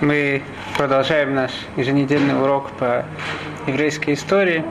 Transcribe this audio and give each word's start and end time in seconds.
Мы 0.00 0.42
продолжаем 0.76 1.34
наш 1.34 1.52
еженедельный 1.76 2.38
урок 2.38 2.70
по 2.72 3.06
еврейской 3.66 4.12
истории. 4.12 4.62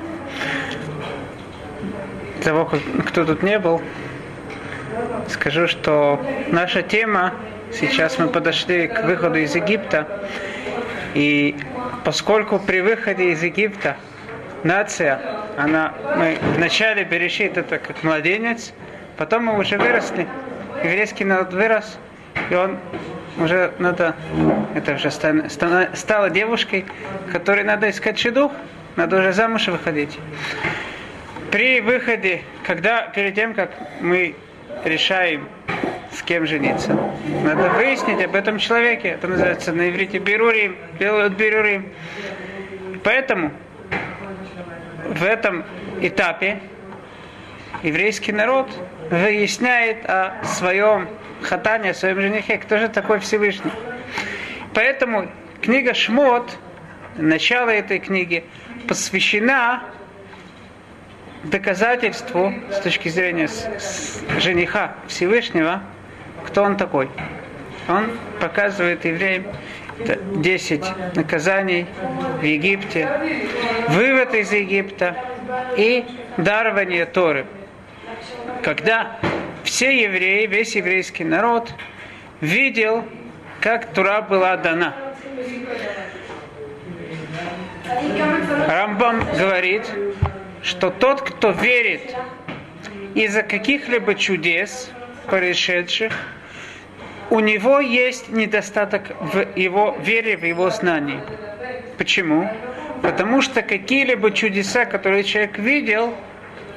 Для 2.36 2.44
того, 2.44 2.70
кто 3.08 3.26
тут 3.26 3.42
не 3.42 3.58
был, 3.58 3.82
скажу, 5.28 5.68
что 5.68 6.24
наша 6.50 6.84
тема, 6.84 7.34
сейчас 7.74 8.20
мы 8.20 8.28
подошли 8.28 8.88
к 8.88 9.04
выходу 9.06 9.40
из 9.40 9.56
Египта, 9.56 10.28
и 11.16 11.56
поскольку 12.04 12.60
при 12.60 12.82
выходе 12.82 13.32
из 13.32 13.42
Египта 13.42 13.98
нация, 14.64 15.20
она, 15.58 15.96
мы 16.18 16.38
вначале 16.56 17.04
Берешит 17.04 17.58
это 17.58 17.80
как 17.80 18.04
младенец, 18.04 18.74
потом 19.18 19.46
мы 19.46 19.58
уже 19.58 19.80
выросли, 19.80 20.28
еврейский 20.84 21.26
народ 21.26 21.52
вырос, 21.52 21.98
и 22.52 22.54
он 22.54 22.78
уже 23.38 23.74
надо, 23.80 24.16
это 24.76 24.94
уже 24.94 25.12
стала 25.12 26.30
девушкой, 26.30 26.86
которой 27.32 27.64
надо 27.64 27.90
искать 27.90 28.18
шедух, 28.20 28.52
надо 28.96 29.18
уже 29.20 29.34
замуж 29.34 29.68
выходить. 29.68 30.18
При 31.52 31.82
выходе, 31.82 32.42
когда 32.66 33.04
перед 33.08 33.36
тем, 33.36 33.54
как 33.54 33.72
мы 34.02 34.36
решаем, 34.84 35.48
с 36.12 36.22
кем 36.22 36.46
жениться, 36.48 36.98
надо 37.44 37.70
выяснить 37.70 38.24
об 38.24 38.36
этом 38.36 38.58
человеке. 38.58 39.10
Это 39.10 39.28
называется 39.28 39.74
на 39.74 39.90
иврите 39.90 40.20
берурим, 40.20 40.78
делают 40.98 41.34
берурим. 41.34 41.92
Поэтому 43.04 43.52
в 45.10 45.24
этом 45.24 45.66
этапе 46.02 46.60
еврейский 47.84 48.32
народ 48.32 48.70
выясняет 49.10 50.06
о 50.06 50.44
своем 50.44 51.08
хатане, 51.42 51.92
о 51.92 51.94
своем 51.94 52.22
женихе, 52.22 52.58
кто 52.58 52.78
же 52.78 52.90
такой 52.90 53.20
Всевышний. 53.20 53.72
Поэтому 54.74 55.30
книга 55.62 55.94
Шмот, 55.94 56.58
начало 57.18 57.70
этой 57.70 58.00
книги, 58.00 58.44
посвящена 58.88 59.84
доказательству 61.44 62.54
с 62.72 62.80
точки 62.80 63.10
зрения 63.10 63.50
жениха 64.40 64.96
Всевышнего, 65.08 65.82
кто 66.46 66.64
он 66.64 66.78
такой. 66.78 67.10
Он 67.88 68.10
показывает 68.40 69.06
евреям 69.06 69.46
10 70.36 71.16
наказаний 71.16 71.86
в 72.40 72.44
Египте, 72.44 73.08
вывод 73.90 74.34
из 74.34 74.52
Египта 74.52 75.16
и 75.78 76.04
дарование 76.38 77.06
Торы. 77.06 77.46
Когда 78.64 79.20
все 79.64 80.04
евреи, 80.04 80.46
весь 80.48 80.76
еврейский 80.76 81.24
народ 81.24 81.74
видел, 82.42 83.04
как 83.62 83.94
Тура 83.94 84.22
была 84.22 84.58
дана. 84.58 84.94
Рамбам 88.68 89.24
говорит, 89.38 89.84
что 90.64 90.90
тот, 90.90 91.22
кто 91.22 91.52
верит 91.52 92.16
из-за 93.14 93.44
каких-либо 93.44 94.16
чудес, 94.16 94.92
происшедших, 95.28 96.14
у 97.30 97.40
него 97.40 97.80
есть 97.80 98.30
недостаток 98.30 99.16
в 99.20 99.58
его 99.58 99.98
вере, 100.00 100.38
в 100.38 100.44
его 100.46 100.70
знании. 100.70 101.20
Почему? 101.98 102.50
Потому 103.02 103.42
что 103.42 103.62
какие-либо 103.62 104.32
чудеса, 104.32 104.86
которые 104.86 105.24
человек 105.24 105.58
видел, 105.58 106.14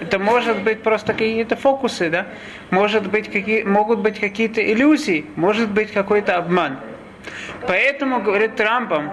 это 0.01 0.19
может 0.19 0.63
быть 0.63 0.83
просто 0.83 1.13
какие-то 1.13 1.57
фокусы, 1.57 2.11
да? 2.11 2.27
Может 2.71 3.09
быть, 3.09 3.31
какие, 3.31 3.63
могут 3.63 3.99
быть 4.01 4.21
какие-то 4.21 4.61
иллюзии, 4.61 5.27
может 5.37 5.71
быть 5.71 5.93
какой-то 5.93 6.37
обман. 6.37 6.79
Поэтому, 7.67 8.21
говорит 8.21 8.57
Трампом, 8.57 9.11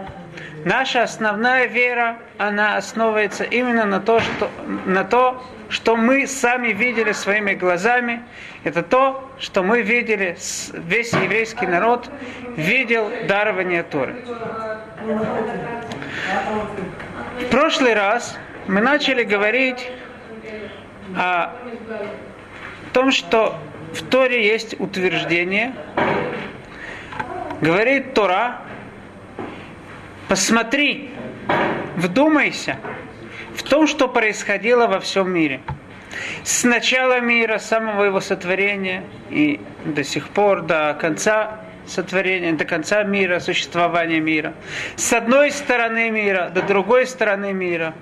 наша 0.64 1.04
основная 1.04 1.66
вера, 1.66 2.18
она 2.38 2.78
основывается 2.78 3.44
именно 3.44 3.86
на 3.86 4.00
то, 4.00 4.20
что, 4.20 4.50
на 4.86 5.04
то, 5.04 5.44
что 5.70 5.96
мы 5.96 6.28
сами 6.28 6.70
видели 6.70 7.12
своими 7.12 7.54
глазами. 7.54 8.22
Это 8.64 8.84
то, 8.84 9.30
что 9.40 9.64
мы 9.64 9.82
видели, 9.82 10.38
весь 10.74 11.14
еврейский 11.14 11.66
народ 11.68 12.10
видел 12.56 13.12
дарование 13.28 13.84
Торы. 13.84 14.16
В 17.42 17.50
прошлый 17.50 17.94
раз 17.94 18.38
мы 18.68 18.82
начали 18.82 19.24
говорить 19.24 19.92
о 21.16 21.54
том, 22.94 23.12
что 23.12 23.58
в 23.94 24.02
Торе 24.04 24.46
есть 24.46 24.80
утверждение, 24.80 25.74
говорит 27.62 28.14
Тора, 28.14 28.62
посмотри, 30.28 31.12
вдумайся 31.96 32.78
в 33.56 33.64
том, 33.64 33.88
что 33.88 34.08
происходило 34.08 34.88
во 34.88 35.00
всем 35.00 35.32
мире. 35.32 35.62
С 36.44 36.64
начала 36.64 37.20
мира, 37.20 37.58
с 37.58 37.66
самого 37.66 38.04
его 38.04 38.22
сотворения 38.22 39.04
и 39.30 39.60
до 39.84 40.04
сих 40.04 40.30
пор, 40.30 40.62
до 40.62 40.98
конца 41.00 41.62
сотворения, 41.88 42.54
до 42.54 42.66
конца 42.66 43.04
мира, 43.04 43.40
существования 43.40 44.20
мира. 44.20 44.54
С 44.96 45.14
одной 45.14 45.52
стороны 45.52 46.10
мира 46.10 46.52
до 46.54 46.62
другой 46.62 47.06
стороны 47.06 47.54
мира. 47.54 47.94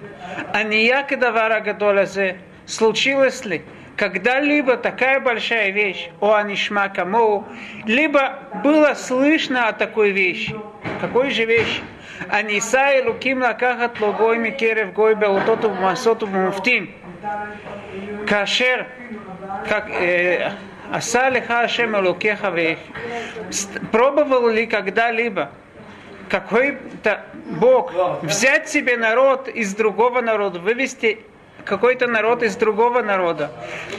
А 0.54 0.64
не 0.64 0.86
якидавара 0.86 1.60
гадолазе, 1.60 2.38
случилось 2.66 3.46
ли 3.46 3.62
когда-либо 3.96 4.78
такая 4.78 5.20
большая 5.20 5.70
вещь, 5.70 6.10
о 6.20 6.34
Анишма 6.34 6.90
Камоу, 6.90 7.46
либо 7.86 8.40
было 8.64 8.94
слышно 8.96 9.68
о 9.68 9.74
такой 9.74 10.12
вещи. 10.12 10.56
Какой 11.00 11.30
же 11.30 11.46
вещи? 11.46 11.82
Анисай 12.30 13.04
луким 13.04 13.42
лакахат 13.42 14.00
логой 14.00 14.38
микерев 14.38 14.94
гой 14.94 15.16
беутоту 15.16 15.70
масоту 15.72 16.28
муфтим. 16.28 16.92
Кашер, 18.28 18.88
как 19.68 19.90
э, 19.90 20.52
Элукеха 20.92 22.78
Пробовал 23.92 24.50
ли 24.50 24.66
когда-либо 24.66 25.52
какой-то 26.30 27.26
Бог 27.60 27.94
взять 28.24 28.70
себе 28.70 28.98
народ 28.98 29.48
из 29.48 29.76
другого 29.76 30.22
народа, 30.22 30.60
вывести 30.60 31.20
какой-то 31.66 32.08
народ 32.08 32.44
из 32.44 32.56
другого 32.56 33.02
народа. 33.02 33.52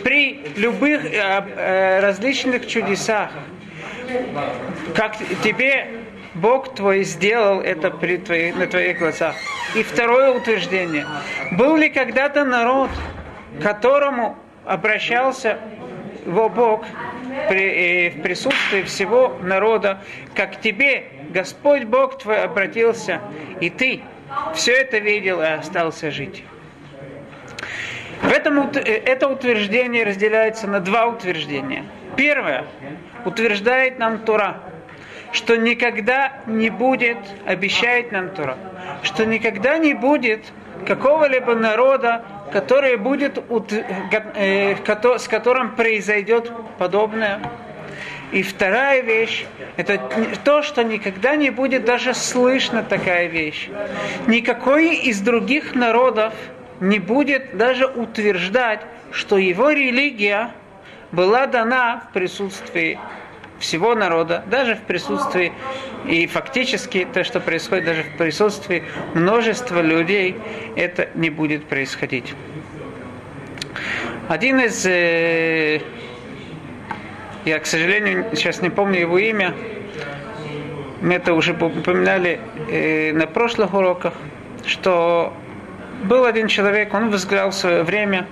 При 0.02 0.40
любых 0.56 1.04
э, 1.04 1.10
э, 1.12 2.00
различных 2.00 2.66
чудесах, 2.66 3.30
как 4.94 5.16
тебе 5.42 5.88
Бог 6.34 6.74
твой 6.74 7.04
сделал 7.04 7.60
это 7.60 7.90
при 7.90 8.16
твоей, 8.18 8.52
на 8.52 8.66
твоих 8.66 8.98
глазах. 8.98 9.36
И 9.74 9.82
второе 9.82 10.32
утверждение. 10.32 11.06
Был 11.52 11.76
ли 11.76 11.88
когда-то 11.88 12.44
народ, 12.44 12.90
которому 13.62 14.36
обращался 14.64 15.58
его 16.26 16.48
Бог 16.48 16.84
при, 17.48 18.08
э, 18.08 18.10
в 18.10 18.22
присутствии 18.22 18.82
всего 18.82 19.36
народа, 19.42 20.00
как 20.34 20.60
тебе 20.60 21.04
Господь 21.30 21.84
Бог 21.84 22.18
твой 22.18 22.42
обратился, 22.42 23.20
и 23.60 23.70
ты 23.70 24.02
все 24.54 24.72
это 24.72 24.98
видел 24.98 25.40
и 25.40 25.46
остался 25.46 26.10
жить. 26.10 26.44
В 28.22 28.30
этом, 28.30 28.70
э, 28.74 28.80
это 28.80 29.28
утверждение 29.28 30.04
разделяется 30.04 30.66
на 30.66 30.80
два 30.80 31.06
утверждения. 31.06 31.84
Первое. 32.16 32.64
Утверждает 33.24 33.98
нам 33.98 34.18
Тура, 34.18 34.60
что 35.32 35.56
никогда 35.56 36.32
не 36.46 36.70
будет, 36.70 37.18
обещает 37.46 38.12
нам 38.12 38.30
Тура, 38.30 38.56
что 39.02 39.26
никогда 39.26 39.78
не 39.78 39.94
будет 39.94 40.44
какого-либо 40.86 41.54
народа, 41.54 42.24
который 42.52 42.96
будет, 42.96 43.38
э, 44.36 44.76
с 45.18 45.28
которым 45.28 45.74
произойдет 45.74 46.52
подобное. 46.78 47.40
И 48.32 48.42
вторая 48.42 49.00
вещь, 49.00 49.46
это 49.76 50.00
то, 50.44 50.62
что 50.62 50.82
никогда 50.82 51.36
не 51.36 51.50
будет 51.50 51.84
даже 51.84 52.14
слышно 52.14 52.82
такая 52.82 53.26
вещь. 53.26 53.68
Никакой 54.26 54.96
из 54.96 55.20
других 55.20 55.74
народов 55.74 56.34
не 56.84 56.98
будет 56.98 57.56
даже 57.56 57.86
утверждать, 57.86 58.80
что 59.10 59.38
его 59.38 59.70
религия 59.70 60.50
была 61.12 61.46
дана 61.46 62.04
в 62.08 62.12
присутствии 62.12 62.98
всего 63.58 63.94
народа, 63.94 64.44
даже 64.50 64.74
в 64.74 64.80
присутствии 64.82 65.52
и 66.06 66.26
фактически 66.26 67.06
то, 67.10 67.24
что 67.24 67.40
происходит 67.40 67.86
даже 67.86 68.02
в 68.02 68.16
присутствии 68.18 68.84
множества 69.14 69.80
людей, 69.80 70.36
это 70.76 71.08
не 71.14 71.30
будет 71.30 71.64
происходить. 71.64 72.34
Один 74.28 74.60
из, 74.60 74.84
э, 74.84 75.80
я, 77.44 77.58
к 77.60 77.66
сожалению, 77.66 78.26
сейчас 78.32 78.60
не 78.60 78.68
помню 78.68 79.00
его 79.00 79.18
имя, 79.18 79.54
мы 81.00 81.14
это 81.14 81.32
уже 81.32 81.52
упоминали 81.52 82.40
э, 82.68 83.12
на 83.12 83.26
прошлых 83.26 83.72
уроках, 83.72 84.14
что 84.66 85.32
был 86.04 86.24
один 86.24 86.48
человек, 86.48 86.92
он 86.94 87.10
возглавил 87.10 87.50
в 87.50 87.54
свое 87.54 87.82
время 87.82 88.26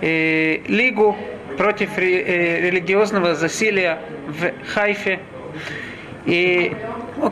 э, 0.00 0.58
лигу 0.66 1.16
против 1.56 1.98
э, 1.98 2.60
религиозного 2.60 3.34
засилия 3.34 3.98
в 4.26 4.52
Хайфе. 4.72 5.20
И 6.24 6.76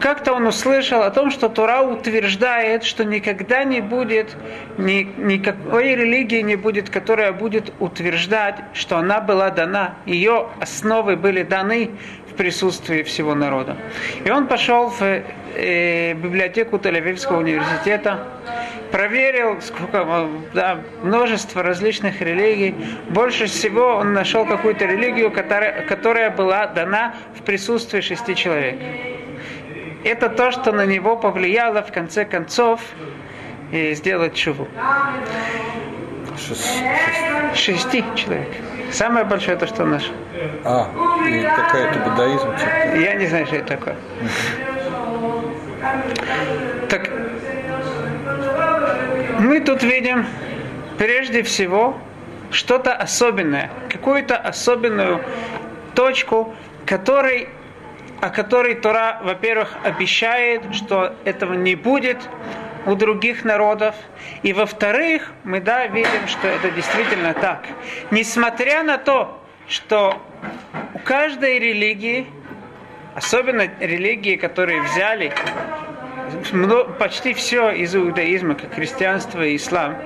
как-то 0.00 0.32
он 0.32 0.46
услышал 0.46 1.02
о 1.02 1.10
том, 1.10 1.30
что 1.30 1.48
Тура 1.48 1.82
утверждает, 1.82 2.82
что 2.82 3.04
никогда 3.04 3.62
не 3.64 3.80
будет, 3.80 4.36
ни, 4.78 5.08
никакой 5.16 5.94
религии 5.94 6.40
не 6.40 6.56
будет, 6.56 6.90
которая 6.90 7.32
будет 7.32 7.72
утверждать, 7.78 8.56
что 8.72 8.98
она 8.98 9.20
была 9.20 9.50
дана, 9.50 9.94
ее 10.06 10.48
основы 10.60 11.16
были 11.16 11.44
даны 11.44 11.90
в 12.30 12.34
присутствии 12.34 13.02
всего 13.02 13.34
народа. 13.34 13.76
И 14.24 14.30
он 14.30 14.48
пошел 14.48 14.90
в 14.90 15.02
э, 15.02 16.14
библиотеку 16.14 16.76
Тель-Авивского 16.76 17.38
университета, 17.38 18.26
проверил 18.90 19.60
сколько, 19.60 20.28
да, 20.54 20.80
множество 21.02 21.62
различных 21.62 22.20
религий. 22.20 22.74
Больше 23.08 23.46
всего 23.46 23.96
он 23.96 24.12
нашел 24.12 24.46
какую-то 24.46 24.84
религию, 24.86 25.30
которая, 25.30 25.82
которая 25.86 26.30
была 26.30 26.66
дана 26.66 27.14
в 27.38 27.42
присутствии 27.42 28.00
шести 28.00 28.34
человек. 28.34 28.78
Это 30.04 30.28
то, 30.28 30.50
что 30.50 30.72
на 30.72 30.86
него 30.86 31.16
повлияло 31.16 31.82
в 31.82 31.92
конце 31.92 32.24
концов 32.24 32.80
и 33.70 33.94
сделать 33.94 34.34
чуву. 34.34 34.66
Шести 37.54 38.04
человек. 38.14 38.48
Самое 38.92 39.24
большое 39.24 39.56
то, 39.56 39.66
что 39.66 39.84
он 39.84 39.90
нашел. 39.90 40.14
А, 40.64 40.88
и 41.28 41.42
какая-то 41.42 41.98
буддаизм? 42.00 42.48
Я 43.00 43.14
не 43.14 43.26
знаю, 43.26 43.46
что 43.46 43.56
это 43.56 43.76
такое. 43.76 43.96
Так, 46.88 47.10
мы 49.40 49.60
тут 49.60 49.82
видим 49.82 50.26
прежде 50.98 51.42
всего 51.42 51.98
что-то 52.50 52.92
особенное, 52.92 53.70
какую-то 53.88 54.36
особенную 54.36 55.24
точку, 55.94 56.54
который, 56.84 57.48
о 58.20 58.28
которой 58.28 58.74
Тора, 58.74 59.18
во-первых, 59.22 59.74
обещает, 59.82 60.74
что 60.74 61.14
этого 61.24 61.54
не 61.54 61.74
будет 61.74 62.18
у 62.84 62.94
других 62.94 63.44
народов. 63.44 63.94
И 64.42 64.52
во-вторых, 64.52 65.32
мы 65.44 65.60
да, 65.60 65.86
видим, 65.86 66.28
что 66.28 66.46
это 66.46 66.70
действительно 66.70 67.32
так. 67.32 67.64
Несмотря 68.10 68.82
на 68.82 68.98
то, 68.98 69.42
что 69.68 70.20
у 70.92 70.98
каждой 70.98 71.58
религии, 71.58 72.26
особенно 73.14 73.70
религии, 73.80 74.36
которые 74.36 74.82
взяли 74.82 75.32
почти 76.98 77.34
все 77.34 77.70
из 77.70 77.94
иудаизма, 77.94 78.54
как 78.54 78.74
христианство 78.74 79.42
и 79.42 79.56
ислам, 79.56 79.96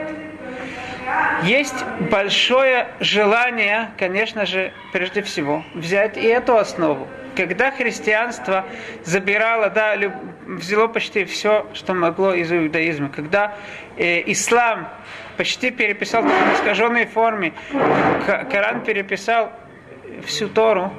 есть 1.43 1.85
большое 2.11 2.88
желание, 3.00 3.91
конечно 3.99 4.47
же, 4.47 4.73
прежде 4.93 5.23
всего, 5.23 5.65
взять 5.75 6.17
и 6.17 6.26
эту 6.26 6.56
основу. 6.56 7.06
Когда 7.37 7.71
христианство 7.71 8.65
забирало, 9.03 9.69
да, 9.69 9.97
взяло 10.47 10.87
почти 10.87 11.25
все, 11.25 11.67
что 11.75 11.93
могло 11.93 12.32
из 12.32 12.53
иудаизма, 12.53 13.09
когда 13.09 13.56
э, 13.97 14.23
ислам 14.31 14.88
почти 15.37 15.71
переписал 15.71 16.23
в 16.23 16.55
искаженной 16.55 17.06
форме, 17.06 17.53
Коран 18.25 18.82
переписал 18.82 19.53
всю 20.25 20.49
Тору, 20.49 20.93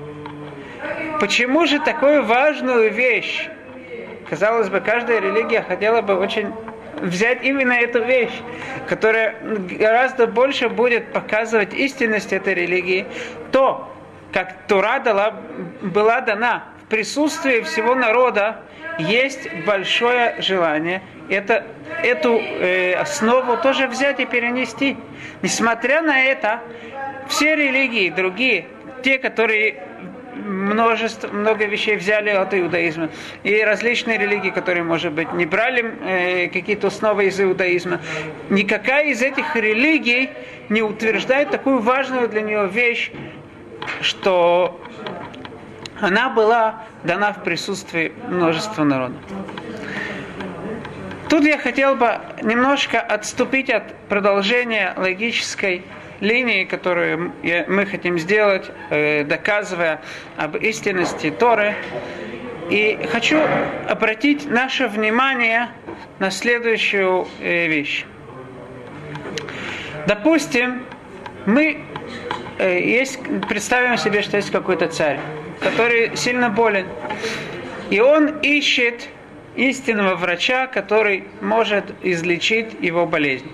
почему 1.20 1.66
же 1.66 1.80
такую 1.80 2.24
важную 2.26 2.92
вещь 2.92 3.48
Казалось 4.30 4.70
бы, 4.70 4.80
каждая 4.80 5.20
религия 5.20 5.62
хотела 5.62 6.02
бы 6.02 6.16
очень 6.16 6.54
взять 7.02 7.44
именно 7.44 7.74
эту 7.74 8.04
вещь, 8.04 8.34
которая 8.88 9.36
гораздо 9.80 10.28
больше 10.28 10.70
будет 10.70 11.12
показывать 11.12 11.74
истинность 11.74 12.34
этой 12.34 12.54
религии, 12.54 13.06
то, 13.52 13.92
как 14.32 14.56
Тура 14.68 15.00
дала, 15.00 15.36
была 15.82 16.22
дана 16.22 16.64
в 16.84 16.90
присутствии 16.90 17.62
всего 17.62 17.96
народа, 17.96 18.62
есть 18.98 19.50
большое 19.66 20.42
желание 20.42 21.02
это, 21.30 21.66
эту 22.04 22.38
э, 22.38 22.94
основу 22.94 23.58
тоже 23.58 23.88
взять 23.88 24.20
и 24.20 24.26
перенести. 24.26 24.98
Несмотря 25.42 26.02
на 26.02 26.24
это, 26.24 26.62
все 27.28 27.56
религии 27.56 28.10
другие, 28.10 28.68
те, 29.04 29.18
которые 29.18 29.84
множество, 30.36 31.28
много 31.28 31.66
вещей 31.66 31.96
взяли 31.96 32.30
от 32.30 32.54
иудаизма. 32.54 33.10
И 33.44 33.62
различные 33.62 34.18
религии, 34.18 34.50
которые, 34.50 34.84
может 34.84 35.14
быть, 35.14 35.32
не 35.34 35.46
брали 35.46 35.84
э, 35.84 36.48
какие-то 36.50 36.88
основы 36.88 37.26
из 37.26 37.40
иудаизма. 37.40 38.00
Никакая 38.50 39.08
из 39.08 39.22
этих 39.22 39.56
религий 39.56 40.30
не 40.70 40.82
утверждает 40.82 41.52
такую 41.52 41.80
важную 41.80 42.28
для 42.28 42.42
нее 42.42 42.68
вещь, 42.68 43.12
что 44.02 44.80
она 46.00 46.30
была 46.30 46.84
дана 47.04 47.34
в 47.34 47.44
присутствии 47.44 48.12
множества 48.28 48.84
народа. 48.84 49.16
Тут 51.30 51.44
я 51.44 51.58
хотел 51.58 51.96
бы 51.96 52.20
немножко 52.44 53.00
отступить 53.00 53.70
от 53.70 53.96
продолжения 54.10 54.94
логической 54.96 55.84
линии, 56.20 56.64
которую 56.64 57.34
мы 57.68 57.86
хотим 57.86 58.20
сделать, 58.20 58.70
э, 58.90 59.24
доказывая 59.24 60.02
об 60.38 60.56
истинности 60.58 61.30
Торы. 61.30 61.76
И 62.70 63.00
хочу 63.12 63.40
обратить 63.88 64.50
наше 64.50 64.88
внимание 64.88 65.70
на 66.20 66.32
следующую 66.32 67.28
э, 67.40 67.68
вещь. 67.68 68.06
Допустим, 70.08 70.84
мы 71.46 71.84
э, 72.58 72.80
есть, 72.80 73.20
представим 73.48 73.98
себе, 73.98 74.22
что 74.22 74.38
есть 74.38 74.52
какой-то 74.52 74.88
царь, 74.88 75.20
который 75.60 76.16
сильно 76.16 76.50
болен, 76.50 76.88
и 77.90 78.00
он 78.00 78.40
ищет 78.40 79.10
истинного 79.56 80.16
врача, 80.16 80.68
который 80.68 81.26
может 81.42 81.86
излечить 82.04 82.76
его 82.82 83.06
болезнь. 83.06 83.52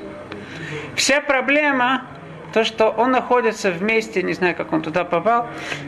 Вся 0.95 1.21
проблема 1.21 2.05
то, 2.53 2.63
что 2.63 2.89
он 2.89 3.11
находится 3.11 3.71
в 3.71 3.81
месте, 3.81 4.23
не 4.23 4.33
знаю, 4.33 4.55
как 4.55 4.73
он 4.73 4.81
туда 4.81 5.03
попал, 5.03 5.47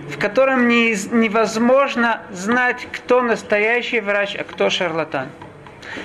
в 0.09 0.17
котором 0.17 0.67
не, 0.67 0.95
невозможно 1.11 2.21
знать, 2.31 2.87
кто 2.91 3.21
настоящий 3.21 3.99
врач, 3.99 4.35
а 4.35 4.43
кто 4.43 4.69
шарлатан. 4.69 5.27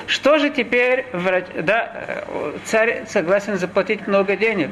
Что 0.06 0.38
же 0.38 0.50
теперь 0.50 1.06
врач, 1.12 1.46
да, 1.62 1.90
э, 1.94 2.52
царь 2.64 3.04
согласен 3.08 3.58
заплатить 3.58 4.06
много 4.06 4.36
денег? 4.36 4.70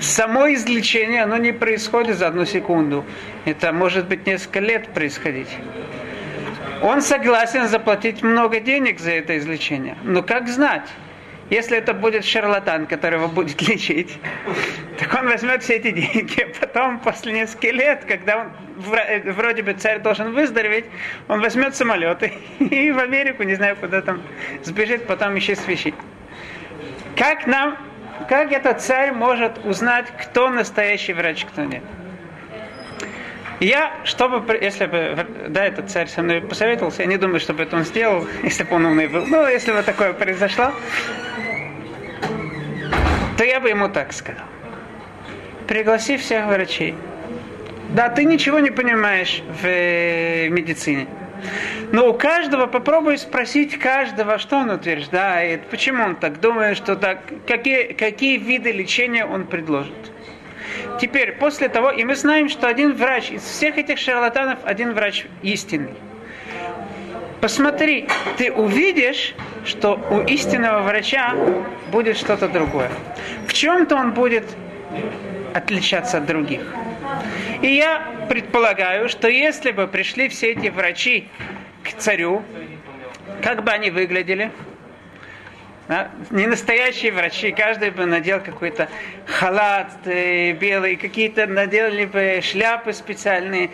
Само 0.00 0.52
излечение, 0.52 1.22
оно 1.22 1.36
не 1.36 1.52
происходит 1.52 2.18
за 2.18 2.28
одну 2.28 2.44
секунду. 2.44 3.04
Это 3.44 3.72
может 3.72 4.06
быть 4.06 4.26
несколько 4.26 4.60
лет 4.60 4.88
происходить. 4.88 5.48
Он 6.82 7.00
согласен 7.00 7.68
заплатить 7.68 8.22
много 8.22 8.60
денег 8.60 9.00
за 9.00 9.12
это 9.12 9.38
излечение. 9.38 9.96
Но 10.02 10.22
как 10.22 10.48
знать? 10.48 10.88
Если 11.50 11.76
это 11.76 11.92
будет 11.92 12.24
шарлатан, 12.24 12.86
который 12.86 13.18
его 13.18 13.28
будет 13.28 13.60
лечить, 13.68 14.18
так 14.98 15.12
он 15.14 15.28
возьмет 15.28 15.62
все 15.62 15.76
эти 15.76 15.90
деньги, 15.90 16.40
а 16.40 16.60
потом, 16.60 17.00
после 17.00 17.32
нескольких 17.32 17.72
лет, 17.74 18.04
когда 18.06 18.38
он 18.38 18.52
э, 18.96 19.30
вроде 19.32 19.62
бы 19.62 19.74
царь 19.74 20.00
должен 20.00 20.32
выздороветь, 20.32 20.86
он 21.28 21.40
возьмет 21.40 21.76
самолет 21.76 22.22
и 22.58 22.90
в 22.90 22.98
Америку, 22.98 23.42
не 23.42 23.54
знаю, 23.54 23.76
куда 23.76 24.00
там, 24.00 24.22
сбежит, 24.62 25.06
потом 25.06 25.34
еще 25.34 25.54
свищит. 25.54 25.94
Как 27.16 27.46
нам, 27.46 27.76
как 28.28 28.50
этот 28.50 28.80
царь 28.80 29.12
может 29.12 29.64
узнать, 29.64 30.06
кто 30.20 30.48
настоящий 30.48 31.12
врач, 31.12 31.44
кто 31.44 31.64
нет? 31.64 31.82
Я, 33.60 33.92
чтобы, 34.04 34.58
если 34.60 34.86
бы, 34.86 35.26
да, 35.48 35.64
этот 35.64 35.90
царь 35.90 36.08
со 36.08 36.22
мной 36.22 36.40
посоветовался, 36.40 37.02
я 37.02 37.08
не 37.08 37.16
думаю, 37.16 37.40
чтобы 37.40 37.62
это 37.62 37.76
он 37.76 37.84
сделал, 37.84 38.26
если 38.42 38.64
бы 38.64 38.74
он 38.74 38.86
умный 38.86 39.06
был. 39.06 39.26
Но 39.26 39.48
если 39.48 39.72
бы 39.72 39.82
такое 39.82 40.12
произошло, 40.12 40.72
то 43.36 43.44
я 43.44 43.60
бы 43.60 43.68
ему 43.68 43.88
так 43.88 44.12
сказал. 44.12 44.46
Пригласи 45.66 46.16
всех 46.16 46.46
врачей. 46.46 46.94
Да, 47.90 48.08
ты 48.08 48.24
ничего 48.24 48.58
не 48.58 48.70
понимаешь 48.70 49.42
в 49.62 49.66
э, 49.66 50.48
медицине. 50.48 51.06
Но 51.92 52.08
у 52.08 52.14
каждого 52.14 52.66
попробуй 52.66 53.18
спросить 53.18 53.78
каждого, 53.78 54.38
что 54.38 54.56
он 54.56 54.70
утверждает, 54.70 55.62
почему 55.66 56.04
он 56.04 56.16
так 56.16 56.40
думает, 56.40 56.76
что 56.76 56.96
так, 56.96 57.18
какие, 57.46 57.92
какие 57.92 58.38
виды 58.38 58.72
лечения 58.72 59.24
он 59.24 59.46
предложит. 59.46 59.94
Теперь, 61.00 61.32
после 61.32 61.68
того, 61.68 61.90
и 61.90 62.04
мы 62.04 62.16
знаем, 62.16 62.48
что 62.48 62.66
один 62.66 62.94
врач, 62.94 63.30
из 63.30 63.42
всех 63.42 63.78
этих 63.78 63.98
шарлатанов, 63.98 64.58
один 64.64 64.92
врач 64.92 65.26
истинный. 65.42 65.94
Посмотри, 67.44 68.08
ты 68.38 68.50
увидишь, 68.50 69.34
что 69.66 70.00
у 70.10 70.22
истинного 70.22 70.80
врача 70.80 71.34
будет 71.92 72.16
что-то 72.16 72.48
другое. 72.48 72.90
В 73.46 73.52
чем-то 73.52 73.96
он 73.96 74.12
будет 74.12 74.44
отличаться 75.52 76.16
от 76.16 76.24
других. 76.24 76.62
И 77.60 77.66
я 77.66 78.02
предполагаю, 78.30 79.10
что 79.10 79.28
если 79.28 79.72
бы 79.72 79.86
пришли 79.86 80.30
все 80.30 80.52
эти 80.52 80.68
врачи 80.68 81.28
к 81.82 81.92
царю, 81.98 82.42
как 83.42 83.62
бы 83.62 83.72
они 83.72 83.90
выглядели? 83.90 84.50
Да? 85.86 86.12
Не 86.30 86.46
настоящие 86.46 87.12
врачи, 87.12 87.52
каждый 87.52 87.90
бы 87.90 88.06
надел 88.06 88.40
какой-то 88.40 88.88
халат 89.26 89.92
э, 90.06 90.52
белый, 90.52 90.96
какие-то 90.96 91.46
наделали 91.46 92.06
бы 92.06 92.40
шляпы 92.42 92.94
специальные. 92.94 93.68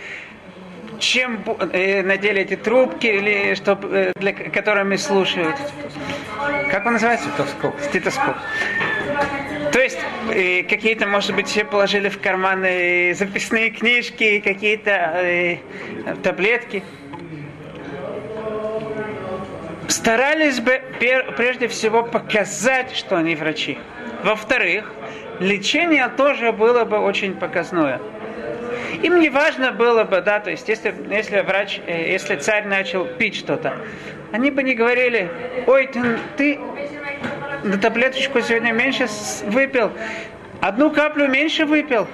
Чем 1.01 1.43
э, 1.73 2.03
надели 2.03 2.43
эти 2.43 2.57
трубки, 2.57 3.07
или 3.07 3.55
что, 3.55 3.79
э, 3.83 4.13
для 4.17 4.33
которыми 4.33 4.97
слушают. 4.97 5.57
Как 6.71 6.87
он 6.87 6.95
называется? 6.95 7.29
Стетоскоп. 7.31 7.81
Стетоскоп. 7.81 8.37
То 9.73 9.81
есть 9.81 9.99
э, 10.33 10.63
какие-то, 10.65 11.07
может 11.07 11.35
быть, 11.35 11.49
все 11.49 11.65
положили 11.65 12.09
в 12.09 12.21
карманы 12.21 13.15
записные 13.15 13.71
книжки, 13.71 14.41
какие-то 14.41 14.91
э, 14.91 15.59
таблетки. 16.23 16.83
Старались 19.89 20.61
бы 20.61 20.81
прежде 21.37 21.67
всего 21.69 22.03
показать, 22.05 22.95
что 22.95 23.17
они 23.17 23.35
врачи. 23.35 23.79
Во-вторых, 24.23 24.93
лечение 25.41 26.09
тоже 26.09 26.53
было 26.53 26.85
бы 26.85 26.99
очень 26.99 27.35
показное. 27.35 28.01
Им 29.03 29.19
не 29.19 29.31
важно 29.31 29.73
было 29.73 30.05
бы, 30.05 30.21
да, 30.21 30.41
то 30.41 30.51
есть 30.51 30.69
если, 30.69 30.95
если 31.11 31.41
врач, 31.41 31.81
э, 31.87 32.13
если 32.13 32.37
царь 32.37 32.67
начал 32.67 33.07
пить 33.07 33.35
что-то, 33.35 33.75
они 34.33 34.51
бы 34.51 34.63
не 34.63 34.75
говорили, 34.75 35.31
ой, 35.67 35.87
ты, 35.87 36.19
ты 36.37 36.61
на 37.65 37.79
таблеточку 37.79 38.41
сегодня 38.41 38.73
меньше 38.73 39.07
выпил, 39.47 39.93
одну 40.61 40.91
каплю 40.91 41.29
меньше 41.29 41.65
выпил. 41.65 42.07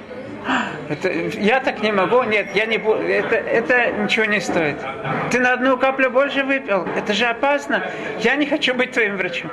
Это, 0.89 1.11
я 1.11 1.61
так 1.61 1.83
не 1.83 1.91
могу, 1.91 2.23
нет, 2.23 2.55
я 2.55 2.67
не 2.67 2.79
буду, 2.79 3.03
это, 3.03 3.35
это 3.35 3.91
ничего 3.93 4.27
не 4.27 4.41
стоит. 4.41 4.77
Ты 5.31 5.41
на 5.41 5.55
одну 5.55 5.77
каплю 5.77 6.11
больше 6.11 6.45
выпил, 6.45 6.87
это 6.97 7.13
же 7.13 7.27
опасно. 7.27 7.91
Я 8.21 8.37
не 8.37 8.47
хочу 8.47 8.75
быть 8.75 8.93
твоим 8.93 9.17
врачом. 9.17 9.51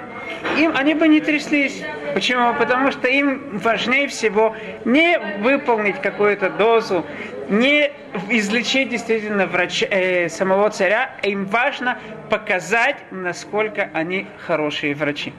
Им, 0.58 0.74
они 0.76 0.94
бы 0.94 1.08
не 1.08 1.20
тряслись. 1.20 1.84
Почему? 2.14 2.54
Потому 2.54 2.92
что 2.92 3.08
им 3.08 3.58
важнее 3.58 4.08
всего 4.08 4.56
не 4.86 5.18
выполнить 5.40 6.00
какую-то 6.02 6.52
дозу, 6.52 7.06
не 7.50 7.92
излечить 8.30 8.90
действительно 8.90 9.48
врача, 9.48 9.88
э, 9.90 10.30
самого 10.30 10.70
царя, 10.70 11.12
а 11.22 11.28
им 11.28 11.46
важно 11.46 11.98
показать, 12.30 12.98
насколько 13.10 13.90
они 13.94 14.28
хорошие 14.46 14.94
врачи. 14.94 15.34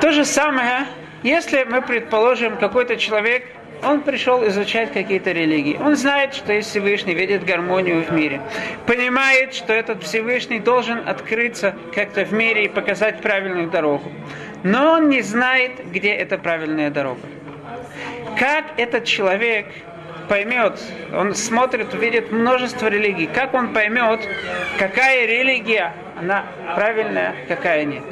То 0.00 0.12
же 0.12 0.24
самое, 0.24 0.86
если 1.22 1.64
мы 1.64 1.82
предположим, 1.82 2.56
какой-то 2.56 2.96
человек, 2.96 3.46
он 3.82 4.02
пришел 4.02 4.46
изучать 4.48 4.92
какие-то 4.92 5.32
религии. 5.32 5.76
Он 5.80 5.96
знает, 5.96 6.34
что 6.34 6.52
есть 6.52 6.70
Всевышний, 6.70 7.14
видит 7.14 7.44
гармонию 7.44 8.02
в 8.02 8.12
мире. 8.12 8.40
Понимает, 8.86 9.54
что 9.54 9.72
этот 9.72 10.02
Всевышний 10.04 10.60
должен 10.60 11.08
открыться 11.08 11.74
как-то 11.94 12.24
в 12.24 12.32
мире 12.32 12.64
и 12.64 12.68
показать 12.68 13.20
правильную 13.20 13.70
дорогу. 13.70 14.10
Но 14.62 14.92
он 14.92 15.08
не 15.08 15.22
знает, 15.22 15.72
где 15.90 16.12
эта 16.12 16.38
правильная 16.38 16.90
дорога. 16.90 17.20
Как 18.38 18.64
этот 18.76 19.04
человек 19.04 19.66
поймет, 20.28 20.80
он 21.12 21.34
смотрит, 21.34 21.92
видит 21.94 22.30
множество 22.30 22.86
религий, 22.86 23.26
как 23.26 23.54
он 23.54 23.72
поймет, 23.72 24.20
какая 24.78 25.26
религия, 25.26 25.92
она 26.18 26.46
правильная, 26.74 27.34
какая 27.48 27.84
нет. 27.84 28.04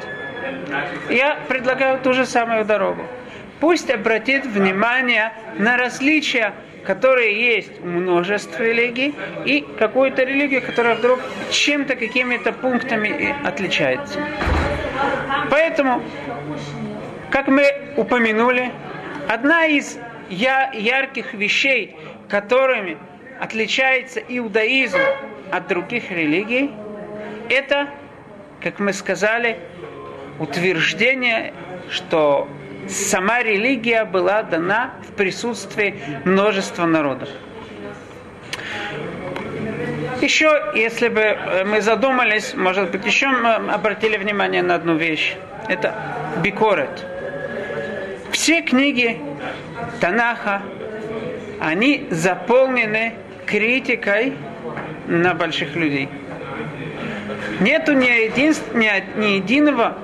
Я 1.09 1.39
предлагаю 1.47 1.99
ту 1.99 2.13
же 2.13 2.25
самую 2.25 2.65
дорогу. 2.65 3.03
Пусть 3.61 3.91
обратит 3.91 4.43
внимание 4.47 5.33
на 5.59 5.77
различия, 5.77 6.53
которые 6.83 7.55
есть 7.55 7.79
у 7.83 7.85
множества 7.85 8.63
религий, 8.63 9.13
и 9.45 9.63
какую-то 9.77 10.23
религию, 10.23 10.63
которая 10.63 10.95
вдруг 10.95 11.19
чем-то, 11.51 11.95
какими-то 11.95 12.53
пунктами 12.53 13.35
отличается. 13.45 14.19
Поэтому, 15.51 16.01
как 17.29 17.49
мы 17.49 17.63
упомянули, 17.97 18.71
одна 19.29 19.67
из 19.67 19.99
я, 20.31 20.71
ярких 20.73 21.35
вещей, 21.35 21.95
которыми 22.29 22.97
отличается 23.39 24.21
иудаизм 24.27 24.99
от 25.51 25.67
других 25.67 26.09
религий, 26.09 26.71
это, 27.47 27.89
как 28.59 28.79
мы 28.79 28.91
сказали, 28.91 29.59
утверждение, 30.39 31.53
что 31.91 32.47
сама 32.87 33.43
религия 33.43 34.05
была 34.05 34.43
дана 34.43 34.93
в 35.07 35.13
присутствии 35.13 35.99
множества 36.25 36.85
народов. 36.85 37.29
Еще, 40.21 40.71
если 40.75 41.07
бы 41.07 41.35
мы 41.65 41.81
задумались, 41.81 42.53
может 42.53 42.91
быть, 42.91 43.05
еще 43.05 43.27
мы 43.29 43.55
обратили 43.55 44.17
внимание 44.17 44.61
на 44.61 44.75
одну 44.75 44.95
вещь. 44.95 45.35
Это 45.67 45.95
бикорет. 46.43 47.05
Все 48.31 48.61
книги 48.61 49.19
Танаха, 49.99 50.61
они 51.59 52.07
заполнены 52.11 53.13
критикой 53.45 54.33
на 55.07 55.33
больших 55.33 55.75
людей. 55.75 56.07
Нету 57.59 57.93
ни, 57.93 58.05
един, 58.05 58.53
ни, 58.73 59.19
ни 59.19 59.35
единого 59.35 59.97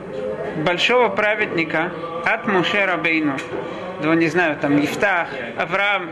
большого 0.63 1.09
праведника 1.09 1.91
от 2.25 2.47
Муше 2.47 2.85
Рабейну. 2.85 3.37
Да, 4.01 4.13
не 4.15 4.27
знаю, 4.27 4.57
там 4.57 4.79
Ифтах, 4.83 5.27
Авраам, 5.57 6.09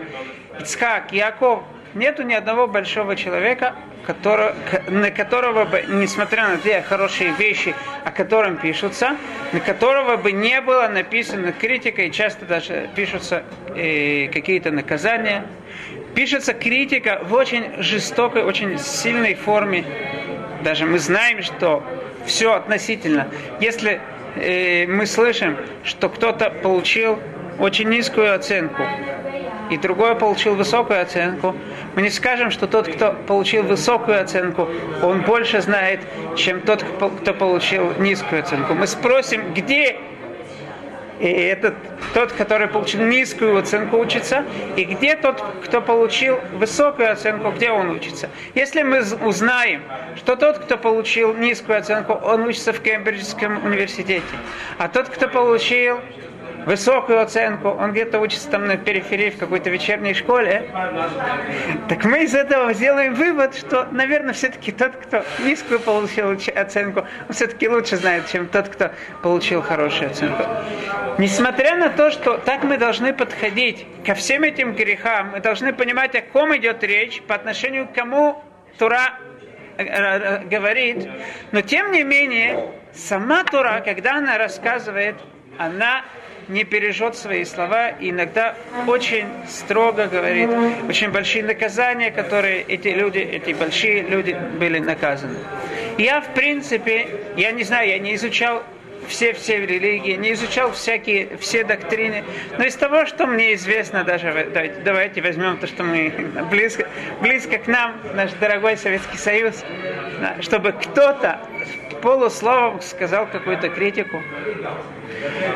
Ицхак, 0.60 1.12
Яков. 1.12 1.64
Нету 1.94 2.24
ни 2.24 2.34
одного 2.34 2.68
большого 2.68 3.16
человека, 3.16 3.74
который, 4.06 4.54
на 4.90 5.12
которого 5.12 5.64
бы, 5.64 5.84
несмотря 5.88 6.50
на 6.50 6.58
те 6.58 6.82
хорошие 6.82 7.32
вещи, 7.32 7.74
о 8.04 8.12
котором 8.12 8.58
пишутся, 8.58 9.16
на 9.54 9.62
которого 9.62 10.18
бы 10.18 10.34
не 10.34 10.60
было 10.60 10.90
написано 10.90 11.54
критика, 11.54 12.02
и 12.02 12.12
часто 12.12 12.46
даже 12.46 12.90
пишутся 12.96 13.44
э, 13.76 14.28
какие-то 14.28 14.72
наказания, 14.72 15.46
пишется 16.16 16.54
критика 16.54 17.22
в 17.24 17.34
очень 17.34 17.82
жестокой, 17.82 18.44
очень 18.44 18.78
сильной 18.78 19.36
форме. 19.36 19.86
Даже 20.64 20.86
мы 20.86 21.00
знаем, 21.00 21.44
что 21.44 21.82
все 22.26 22.54
относительно. 22.54 23.28
Если 23.62 24.02
э, 24.36 24.86
мы 24.88 25.06
слышим, 25.06 25.58
что 25.84 26.10
кто-то 26.10 26.50
получил 26.50 27.20
очень 27.60 27.90
низкую 27.90 28.36
оценку, 28.36 28.84
и 29.70 29.78
другой 29.78 30.16
получил 30.16 30.56
высокую 30.56 31.02
оценку, 31.02 31.56
мы 31.96 32.02
не 32.02 32.10
скажем, 32.10 32.52
что 32.52 32.68
тот, 32.68 32.88
кто 32.88 33.14
получил 33.28 33.64
высокую 33.64 34.22
оценку, 34.22 34.68
он 35.02 35.22
больше 35.22 35.62
знает, 35.62 36.02
чем 36.36 36.62
тот, 36.62 36.84
кто 36.84 37.34
получил 37.34 37.94
низкую 38.00 38.42
оценку. 38.42 38.74
Мы 38.74 38.88
спросим, 38.88 39.54
где 39.54 39.98
и 41.20 41.28
этот, 41.28 41.76
тот, 42.14 42.32
который 42.34 42.68
получил 42.68 43.02
низкую 43.02 43.58
оценку, 43.58 43.98
учится, 43.98 44.44
и 44.76 44.84
где 44.84 45.16
тот, 45.16 45.42
кто 45.64 45.82
получил 45.82 46.40
высокую 46.54 47.12
оценку, 47.12 47.52
где 47.52 47.72
он 47.72 47.90
учится. 47.90 48.30
Если 48.54 48.84
мы 48.84 49.02
узнаем, 49.24 49.84
что 50.18 50.36
тот, 50.36 50.60
кто 50.60 50.78
получил 50.78 51.34
низкую 51.34 51.80
оценку, 51.80 52.14
он 52.14 52.44
учится 52.44 52.74
в 52.74 52.82
Кембриджском 52.82 53.66
университете, 53.66 54.24
а 54.78 54.88
тот, 54.90 55.10
кто 55.10 55.28
получил 55.28 56.00
высокую 56.66 57.22
оценку, 57.22 57.70
он 57.70 57.92
где-то 57.92 58.20
учится 58.20 58.50
там 58.50 58.66
на 58.66 58.78
периферии 58.78 59.30
в 59.30 59.38
какой-то 59.38 59.70
вечерней 59.70 60.14
школе, 60.14 60.70
так 61.88 62.04
мы 62.06 62.24
из 62.24 62.34
этого 62.34 62.74
сделаем 62.74 63.14
вывод, 63.14 63.56
что, 63.56 63.88
наверное, 63.92 64.34
все-таки 64.34 64.72
тот, 64.72 64.96
кто 64.96 65.24
низкую 65.44 65.80
получил 65.80 66.38
оценку, 66.56 67.06
он 67.28 67.34
все-таки 67.34 67.70
лучше 67.70 67.98
знает, 67.98 68.28
чем 68.28 68.48
тот, 68.48 68.70
кто 68.70 68.92
получил 69.22 69.62
хорошую 69.62 70.12
оценку. 70.12 70.44
Несмотря 71.18 71.78
на 71.78 71.90
то, 71.90 72.12
что 72.12 72.38
так 72.38 72.64
мы 72.64 72.78
должны 72.78 73.14
подходить 73.14 73.86
ко 74.06 74.16
всем 74.16 74.44
этим 74.44 74.74
грехам, 74.74 75.32
мы 75.32 75.40
должны 75.40 75.72
понимать, 75.72 76.16
о 76.16 76.22
ком 76.22 76.56
идет 76.58 76.84
речь, 76.84 77.22
по 77.22 77.36
отношению 77.36 77.88
к 77.88 77.94
кому 77.94 78.44
Тура 78.78 79.14
э, 79.78 79.86
э, 79.86 80.44
говорит, 80.46 81.08
но 81.52 81.62
тем 81.62 81.92
не 81.92 82.04
менее, 82.04 82.72
сама 82.94 83.44
Тура, 83.44 83.82
когда 83.86 84.16
она 84.16 84.38
рассказывает, 84.38 85.16
она 85.58 86.04
не 86.48 86.64
бережет 86.64 87.16
свои 87.16 87.46
слова 87.46 87.90
и 87.90 88.10
иногда 88.10 88.56
очень 88.88 89.28
строго 89.48 90.08
говорит, 90.08 90.50
очень 90.88 91.12
большие 91.12 91.44
наказания, 91.44 92.12
которые 92.12 92.62
эти 92.62 92.90
люди, 92.90 93.20
эти 93.20 93.54
большие 93.54 94.02
люди 94.04 94.38
были 94.60 94.80
наказаны. 94.80 95.38
Я, 95.98 96.22
в 96.22 96.34
принципе, 96.34 97.08
я 97.38 97.52
не 97.52 97.64
знаю, 97.64 97.90
я 97.90 98.00
не 98.00 98.16
изучал 98.16 98.64
все, 99.08 99.34
все 99.34 99.66
религии, 99.66 100.14
не 100.14 100.34
изучал 100.34 100.72
всякие, 100.72 101.38
все 101.38 101.64
доктрины. 101.64 102.24
Но 102.58 102.66
из 102.66 102.76
того, 102.76 103.06
что 103.06 103.28
мне 103.28 103.54
известно, 103.54 104.04
даже 104.04 104.50
давайте, 104.54 104.82
давайте 104.84 105.22
возьмем 105.22 105.58
то, 105.58 105.68
что 105.68 105.84
мы 105.84 106.10
близко, 106.52 106.88
близко 107.22 107.58
к 107.58 107.68
нам, 107.68 107.96
наш 108.14 108.32
дорогой 108.34 108.78
Советский 108.78 109.18
Союз, 109.18 109.64
чтобы 110.42 110.72
кто-то 110.74 111.40
полусловом 112.06 112.82
сказал 112.82 113.26
какую-то 113.26 113.68
критику. 113.70 114.22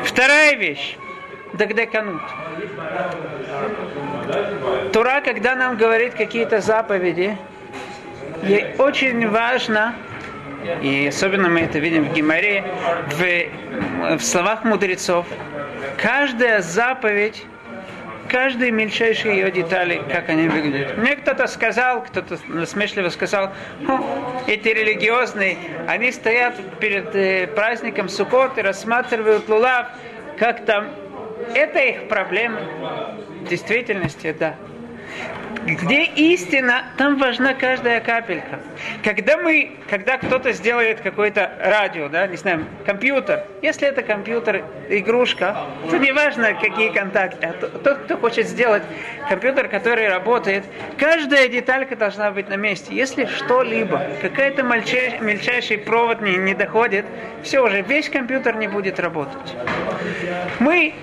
Вторая 0.02 0.56
вещь. 0.56 0.96
Дагдеканут. 1.52 2.22
Тура, 4.92 5.20
когда 5.20 5.54
нам 5.54 5.76
говорит 5.76 6.14
какие-то 6.14 6.60
заповеди, 6.60 7.38
ей 8.42 8.74
очень 8.78 9.28
важно, 9.28 9.94
и 10.82 11.06
особенно 11.06 11.48
мы 11.48 11.60
это 11.60 11.78
видим 11.78 12.08
в 12.08 12.12
Гимаре, 12.14 12.64
в, 13.12 14.16
в 14.16 14.20
словах 14.20 14.64
мудрецов, 14.64 15.26
каждая 15.98 16.62
заповедь 16.62 17.44
каждой 18.30 18.70
мельчайшей 18.70 19.34
ее 19.34 19.50
детали, 19.50 20.00
как 20.10 20.28
они 20.28 20.48
выглядят. 20.48 20.96
Мне 20.96 21.16
кто-то 21.16 21.46
сказал, 21.48 22.02
кто-то 22.04 22.38
насмешливо 22.46 23.08
сказал, 23.08 23.52
эти 24.46 24.68
религиозные, 24.68 25.58
они 25.88 26.12
стоят 26.12 26.54
перед 26.78 27.14
э, 27.14 27.48
праздником 27.48 28.08
Суккот 28.08 28.56
и 28.58 28.62
рассматривают 28.62 29.48
лулав, 29.48 29.88
как 30.38 30.64
там. 30.64 30.88
Это 31.54 31.80
их 31.80 32.08
проблема. 32.08 32.60
В 33.40 33.48
действительности, 33.48 34.34
да. 34.38 34.54
Где 35.66 36.04
истина, 36.04 36.84
там 36.96 37.18
важна 37.18 37.54
каждая 37.54 38.00
капелька. 38.00 38.60
Когда 39.02 39.36
мы, 39.36 39.72
когда 39.88 40.16
кто-то 40.16 40.52
сделает 40.52 41.00
какое-то 41.00 41.50
радио, 41.60 42.08
да, 42.08 42.26
не 42.26 42.36
знаю, 42.36 42.64
компьютер, 42.86 43.44
если 43.60 43.88
это 43.88 44.02
компьютер, 44.02 44.64
игрушка, 44.88 45.56
то 45.90 45.96
не 45.96 46.12
важно, 46.12 46.54
какие 46.54 46.90
контакты. 46.90 47.46
А 47.46 47.52
тот, 47.52 47.98
кто 47.98 48.16
хочет 48.16 48.48
сделать 48.48 48.82
компьютер, 49.28 49.68
который 49.68 50.08
работает, 50.08 50.64
каждая 50.96 51.48
деталька 51.48 51.96
должна 51.96 52.30
быть 52.30 52.48
на 52.48 52.56
месте. 52.56 52.94
Если 52.94 53.26
что-либо, 53.26 54.02
какая-то 54.22 54.62
мельчайший, 54.62 55.20
мельчайший 55.20 55.78
провод 55.78 56.20
не, 56.20 56.36
не 56.36 56.54
доходит, 56.54 57.04
все 57.42 57.60
уже, 57.60 57.82
весь 57.82 58.08
компьютер 58.08 58.56
не 58.56 58.68
будет 58.68 58.98
работать. 58.98 59.54
Мы, 60.58 60.94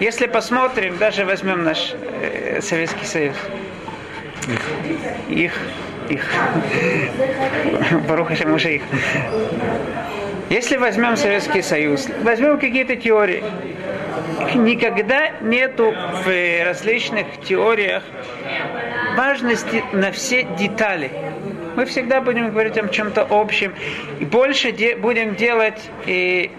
если 0.00 0.26
посмотрим, 0.26 0.96
даже 0.98 1.24
возьмем 1.24 1.64
наш 1.64 1.92
э, 2.20 2.60
Советский 2.60 3.04
Союз, 3.04 3.36
их. 5.28 5.52
Их. 6.08 6.24
Баруха 8.08 8.34
уже 8.48 8.76
их. 8.76 8.82
Если 10.50 10.76
возьмем 10.76 11.16
Советский 11.16 11.62
Союз, 11.62 12.06
возьмем 12.22 12.58
какие-то 12.60 12.94
теории, 12.94 13.42
никогда 14.54 15.30
нету 15.40 15.92
в 16.24 16.64
различных 16.64 17.26
теориях 17.44 18.04
важности 19.16 19.82
на 19.92 20.12
все 20.12 20.44
детали. 20.56 21.10
Мы 21.74 21.84
всегда 21.86 22.20
будем 22.20 22.50
говорить 22.50 22.78
о 22.78 22.86
чем-то 22.88 23.26
общем. 23.28 23.74
И 24.20 24.24
больше 24.24 24.70
де- 24.70 24.96
будем 24.96 25.34
делать 25.34 25.90
и 26.06 26.50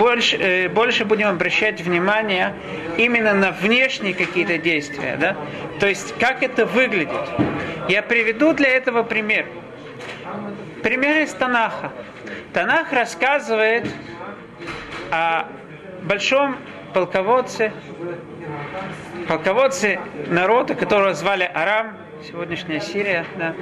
больше, 0.00 0.36
э, 0.38 0.68
больше 0.70 1.04
будем 1.04 1.28
обращать 1.28 1.82
внимание 1.82 2.54
именно 2.96 3.34
на 3.34 3.50
внешние 3.50 4.14
какие-то 4.14 4.56
действия, 4.56 5.18
да? 5.20 5.36
То 5.78 5.86
есть, 5.86 6.14
как 6.18 6.42
это 6.42 6.64
выглядит. 6.64 7.28
Я 7.86 8.02
приведу 8.02 8.54
для 8.54 8.70
этого 8.70 9.02
пример. 9.02 9.46
Пример 10.82 11.22
из 11.22 11.34
Танаха. 11.34 11.92
Танах 12.54 12.92
рассказывает 12.94 13.92
о 15.10 15.44
большом 16.02 16.56
полководце, 16.94 17.70
полководце 19.28 20.00
народа, 20.28 20.74
которого 20.74 21.12
звали 21.12 21.48
Арам, 21.54 21.98
сегодняшняя 22.26 22.80
Сирия, 22.80 23.26
да. 23.36 23.54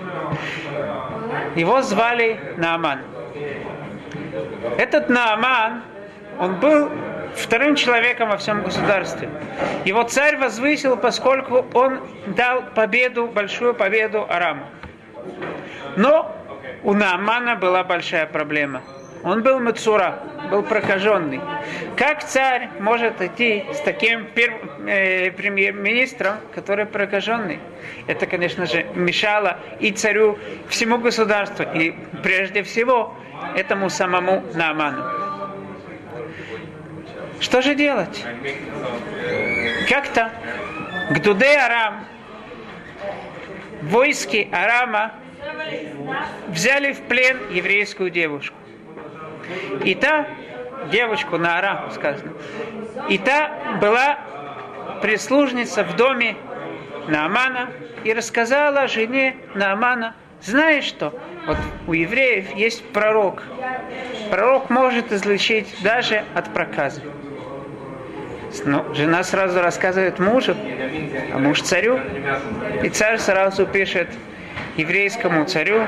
Его 1.56 1.82
звали 1.82 2.38
Нааман. 2.56 3.00
Этот 4.78 5.08
Нааман, 5.08 5.82
он 6.38 6.60
был 6.60 6.90
вторым 7.34 7.74
человеком 7.74 8.30
во 8.30 8.36
всем 8.36 8.62
государстве. 8.62 9.28
Его 9.84 10.02
царь 10.04 10.36
возвысил, 10.36 10.96
поскольку 10.96 11.66
он 11.74 12.00
дал 12.26 12.62
победу, 12.74 13.26
большую 13.26 13.74
победу 13.74 14.26
Араму. 14.28 14.66
Но 15.96 16.34
у 16.82 16.94
Наамана 16.94 17.56
была 17.56 17.84
большая 17.84 18.26
проблема. 18.26 18.82
Он 19.24 19.42
был 19.42 19.58
Мацура, 19.58 20.20
был 20.48 20.62
прокаженный. 20.62 21.40
Как 21.96 22.22
царь 22.22 22.70
может 22.78 23.20
идти 23.20 23.64
с 23.72 23.80
таким 23.80 24.28
э, 24.86 25.32
премьер-министром, 25.32 26.36
который 26.54 26.86
прокаженный? 26.86 27.58
Это, 28.06 28.26
конечно 28.26 28.66
же, 28.66 28.86
мешало 28.94 29.58
и 29.80 29.90
царю, 29.90 30.38
всему 30.68 30.98
государству, 30.98 31.64
и 31.74 31.94
прежде 32.22 32.62
всего 32.62 33.12
этому 33.56 33.90
самому 33.90 34.44
Нааману. 34.54 35.37
Что 37.40 37.62
же 37.62 37.74
делать? 37.74 38.24
Как-то 39.88 40.32
Гдуде 41.10 41.56
Арам, 41.56 42.04
войски 43.82 44.48
Арама 44.52 45.14
взяли 46.48 46.92
в 46.92 47.00
плен 47.02 47.38
еврейскую 47.50 48.10
девушку. 48.10 48.56
И 49.84 49.94
та, 49.94 50.26
девочку 50.90 51.38
на 51.38 51.58
Арам 51.58 51.90
сказано, 51.92 52.32
и 53.08 53.18
та 53.18 53.78
была 53.80 54.18
прислужница 55.00 55.84
в 55.84 55.96
доме 55.96 56.36
Наамана 57.06 57.70
и 58.04 58.12
рассказала 58.12 58.88
жене 58.88 59.36
Наамана, 59.54 60.14
знаешь 60.42 60.84
что, 60.84 61.18
вот 61.46 61.56
у 61.86 61.92
евреев 61.94 62.54
есть 62.54 62.84
пророк. 62.92 63.42
Пророк 64.30 64.68
может 64.70 65.12
излечить 65.12 65.74
даже 65.82 66.24
от 66.34 66.52
проказа. 66.52 67.00
Ну, 68.64 68.94
жена 68.94 69.22
сразу 69.22 69.60
рассказывает 69.60 70.18
мужу, 70.18 70.56
а 71.32 71.38
муж 71.38 71.62
царю. 71.62 71.98
И 72.82 72.88
царь 72.88 73.18
сразу 73.18 73.66
пишет 73.66 74.08
еврейскому 74.76 75.44
царю 75.44 75.86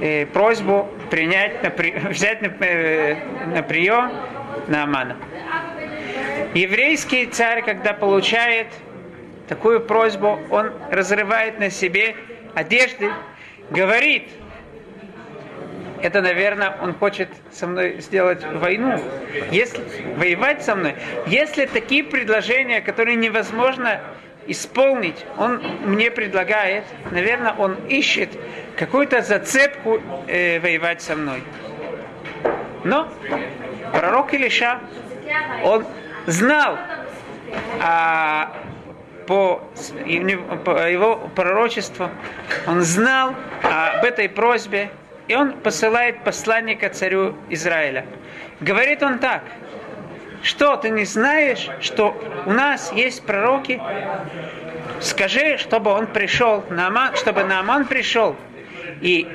э, 0.00 0.26
просьбу 0.26 0.88
принять, 1.10 1.62
на, 1.62 1.70
взять 2.10 2.42
на, 2.42 2.64
э, 2.64 3.16
на 3.54 3.62
прием 3.62 4.12
на 4.68 4.84
Амана. 4.84 5.16
Еврейский 6.54 7.26
царь, 7.26 7.62
когда 7.62 7.92
получает 7.92 8.68
такую 9.48 9.80
просьбу, 9.80 10.38
он 10.50 10.72
разрывает 10.90 11.58
на 11.58 11.70
себе 11.70 12.16
одежды, 12.54 13.10
говорит, 13.70 14.28
это, 16.02 16.22
наверное, 16.22 16.76
он 16.80 16.94
хочет 16.94 17.28
со 17.50 17.66
мной 17.66 18.00
сделать 18.00 18.44
войну, 18.44 19.00
если 19.50 19.80
воевать 20.16 20.62
со 20.62 20.74
мной. 20.74 20.94
Если 21.26 21.66
такие 21.66 22.04
предложения, 22.04 22.80
которые 22.80 23.16
невозможно 23.16 24.00
исполнить, 24.46 25.24
он 25.38 25.60
мне 25.84 26.10
предлагает, 26.10 26.84
наверное, 27.10 27.52
он 27.52 27.74
ищет 27.88 28.30
какую-то 28.76 29.22
зацепку 29.22 30.00
э, 30.28 30.60
воевать 30.60 31.02
со 31.02 31.16
мной. 31.16 31.42
Но 32.84 33.08
пророк 33.92 34.32
Илиша, 34.34 34.80
он 35.64 35.84
знал 36.26 36.78
а, 37.80 38.52
по, 39.26 39.62
по 40.64 40.88
его 40.88 41.28
пророчеству, 41.34 42.10
он 42.66 42.82
знал 42.82 43.34
об 43.62 44.04
этой 44.04 44.28
просьбе, 44.28 44.90
и 45.28 45.34
он 45.34 45.52
посылает 45.54 46.22
посланника 46.22 46.88
царю 46.88 47.34
Израиля. 47.50 48.06
Говорит 48.60 49.02
он 49.02 49.18
так, 49.18 49.42
что 50.42 50.76
ты 50.76 50.90
не 50.90 51.04
знаешь, 51.04 51.68
что 51.80 52.16
у 52.46 52.52
нас 52.52 52.92
есть 52.92 53.24
пророки? 53.24 53.80
Скажи, 55.00 55.58
чтобы 55.58 55.90
он 55.90 56.06
пришел, 56.06 56.64
Нааман, 56.70 57.16
чтобы 57.16 57.44
Нааман 57.44 57.86
пришел. 57.86 58.36
И 59.00 59.28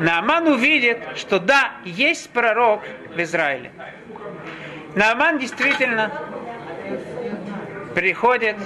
Нааман 0.00 0.48
увидит, 0.48 0.98
что 1.14 1.38
да, 1.38 1.72
есть 1.84 2.30
пророк 2.30 2.82
в 3.14 3.20
Израиле. 3.20 3.70
Нааман 4.94 5.38
действительно 5.38 6.12
приходит, 7.94 8.56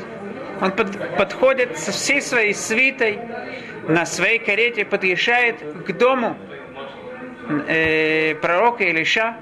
он 0.61 0.73
под, 0.73 1.17
подходит 1.17 1.79
со 1.79 1.93
всей 1.93 2.21
своей 2.23 2.55
свитой 2.55 3.19
на 3.89 4.07
своей 4.07 4.39
карете, 4.39 4.85
подъезжает 4.85 5.57
к 5.87 5.93
дому 5.93 6.37
э, 7.67 8.35
пророка 8.37 8.85
Илиша, 8.85 9.37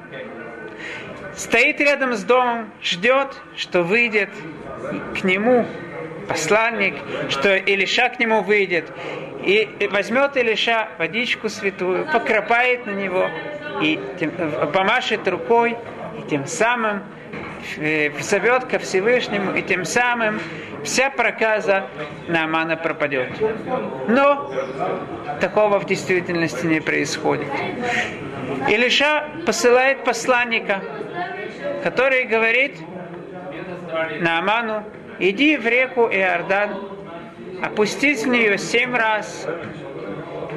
стоит 1.36 1.80
рядом 1.80 2.14
с 2.14 2.24
домом, 2.24 2.70
ждет, 2.82 3.40
что 3.56 3.82
выйдет 3.82 4.30
к 5.18 5.24
нему 5.24 5.66
посланник, 6.28 6.94
что 7.30 7.56
Илиша 7.56 8.08
к 8.10 8.18
нему 8.18 8.42
выйдет. 8.42 8.90
И 9.44 9.88
возьмет 9.90 10.36
Илиша 10.36 10.88
водичку 10.98 11.48
святую, 11.48 12.06
покропает 12.06 12.86
на 12.86 12.90
него 12.90 13.28
и 13.80 13.98
тем, 14.18 14.32
помашет 14.72 15.26
рукой, 15.28 15.76
и 16.18 16.28
тем 16.28 16.46
самым 16.46 17.02
зовет 18.20 18.64
ко 18.64 18.78
Всевышнему, 18.78 19.54
и 19.54 19.62
тем 19.62 19.84
самым 19.84 20.40
вся 20.84 21.10
проказа 21.10 21.88
Наамана 22.28 22.76
пропадет. 22.76 23.30
Но 24.08 24.52
такого 25.40 25.78
в 25.78 25.86
действительности 25.86 26.66
не 26.66 26.80
происходит. 26.80 27.48
Илиша 28.68 29.28
посылает 29.46 30.04
посланника, 30.04 30.82
который 31.82 32.24
говорит 32.24 32.76
Нааману, 34.20 34.84
иди 35.18 35.56
в 35.56 35.66
реку 35.66 36.08
Иордан, 36.08 36.88
опустись 37.62 38.24
в 38.24 38.28
нее 38.28 38.58
семь 38.58 38.94
раз, 38.94 39.46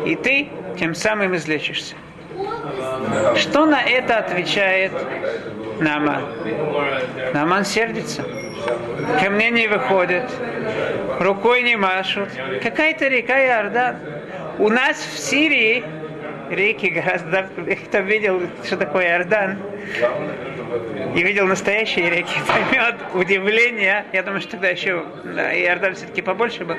и 0.05 0.15
ты 0.15 0.49
тем 0.77 0.95
самым 0.95 1.35
излечишься. 1.35 1.95
Что 3.35 3.65
на 3.65 3.81
это 3.81 4.17
отвечает 4.17 4.91
Нааман? 5.81 6.25
Нааман 7.33 7.65
сердится. 7.65 8.23
ко 9.19 9.29
мне 9.31 9.49
не 9.49 9.67
выходят, 9.67 10.31
рукой 11.19 11.63
не 11.63 11.75
машут. 11.75 12.29
Какая-то 12.61 13.07
река 13.07 13.37
Иордан. 13.43 13.95
У 14.59 14.69
нас 14.69 14.97
в 14.97 15.17
Сирии 15.17 15.83
реки 16.51 16.89
гораздо... 16.89 17.49
Кто 17.87 17.99
видел, 17.99 18.41
что 18.63 18.77
такое 18.77 19.07
Иордан, 19.07 19.57
и 21.15 21.23
видел 21.23 21.47
настоящие 21.47 22.11
реки, 22.11 22.39
поймет 22.47 22.95
удивление. 23.15 24.05
Я 24.13 24.21
думаю, 24.21 24.41
что 24.41 24.51
тогда 24.51 24.69
еще 24.69 25.03
да, 25.23 25.51
Иордан 25.51 25.95
все-таки 25.95 26.21
побольше 26.21 26.63
был. 26.63 26.75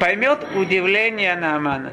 Поймет 0.00 0.40
удивление 0.56 1.36
Наамана. 1.36 1.92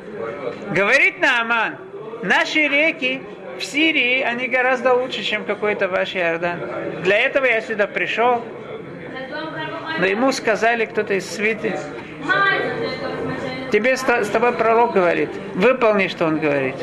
Говорит 0.72 1.20
Нааман, 1.20 1.78
наши 2.24 2.68
реки 2.68 3.22
в 3.58 3.66
Сирии, 3.66 4.22
они 4.22 4.48
гораздо 4.48 4.94
лучше, 4.94 5.24
чем 5.24 5.44
какой-то 5.44 5.88
ваш 5.88 6.16
Иордан. 6.16 6.60
Для 7.04 7.20
этого 7.20 7.46
я 7.46 7.62
сюда 7.62 7.88
пришел. 7.88 8.44
Но 10.00 10.06
ему 10.06 10.32
сказали 10.32 10.86
кто-то 10.86 11.16
из 11.16 11.30
свиты, 11.30 11.78
тебе 13.72 13.98
с 13.98 14.02
тобой 14.02 14.54
пророк 14.54 14.94
говорит, 14.94 15.30
выполни, 15.56 16.08
что 16.08 16.26
он 16.26 16.40
говорит. 16.40 16.76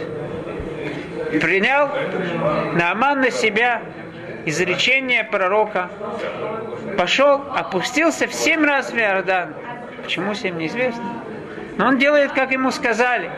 Принял 1.41 1.91
Нааман 2.75 3.21
на 3.21 3.31
себя 3.31 3.83
изречение 4.47 5.25
пророка, 5.25 5.91
пошел, 6.99 7.43
опустился 7.55 8.27
в 8.27 8.35
семь 8.35 8.65
раз 8.65 8.93
в 8.93 8.97
Иордан. 8.97 9.55
Почему 10.03 10.35
семь, 10.35 10.59
неизвестно. 10.59 11.05
Но 11.77 11.87
он 11.87 11.99
делает, 11.99 12.33
как 12.33 12.53
ему 12.53 12.71
сказали. 12.71 13.31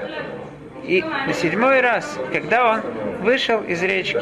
И 0.87 1.03
на 1.03 1.33
седьмой 1.33 1.81
раз, 1.81 2.19
когда 2.33 2.71
он 2.73 2.81
вышел 3.21 3.61
из 3.63 3.83
речки, 3.83 4.21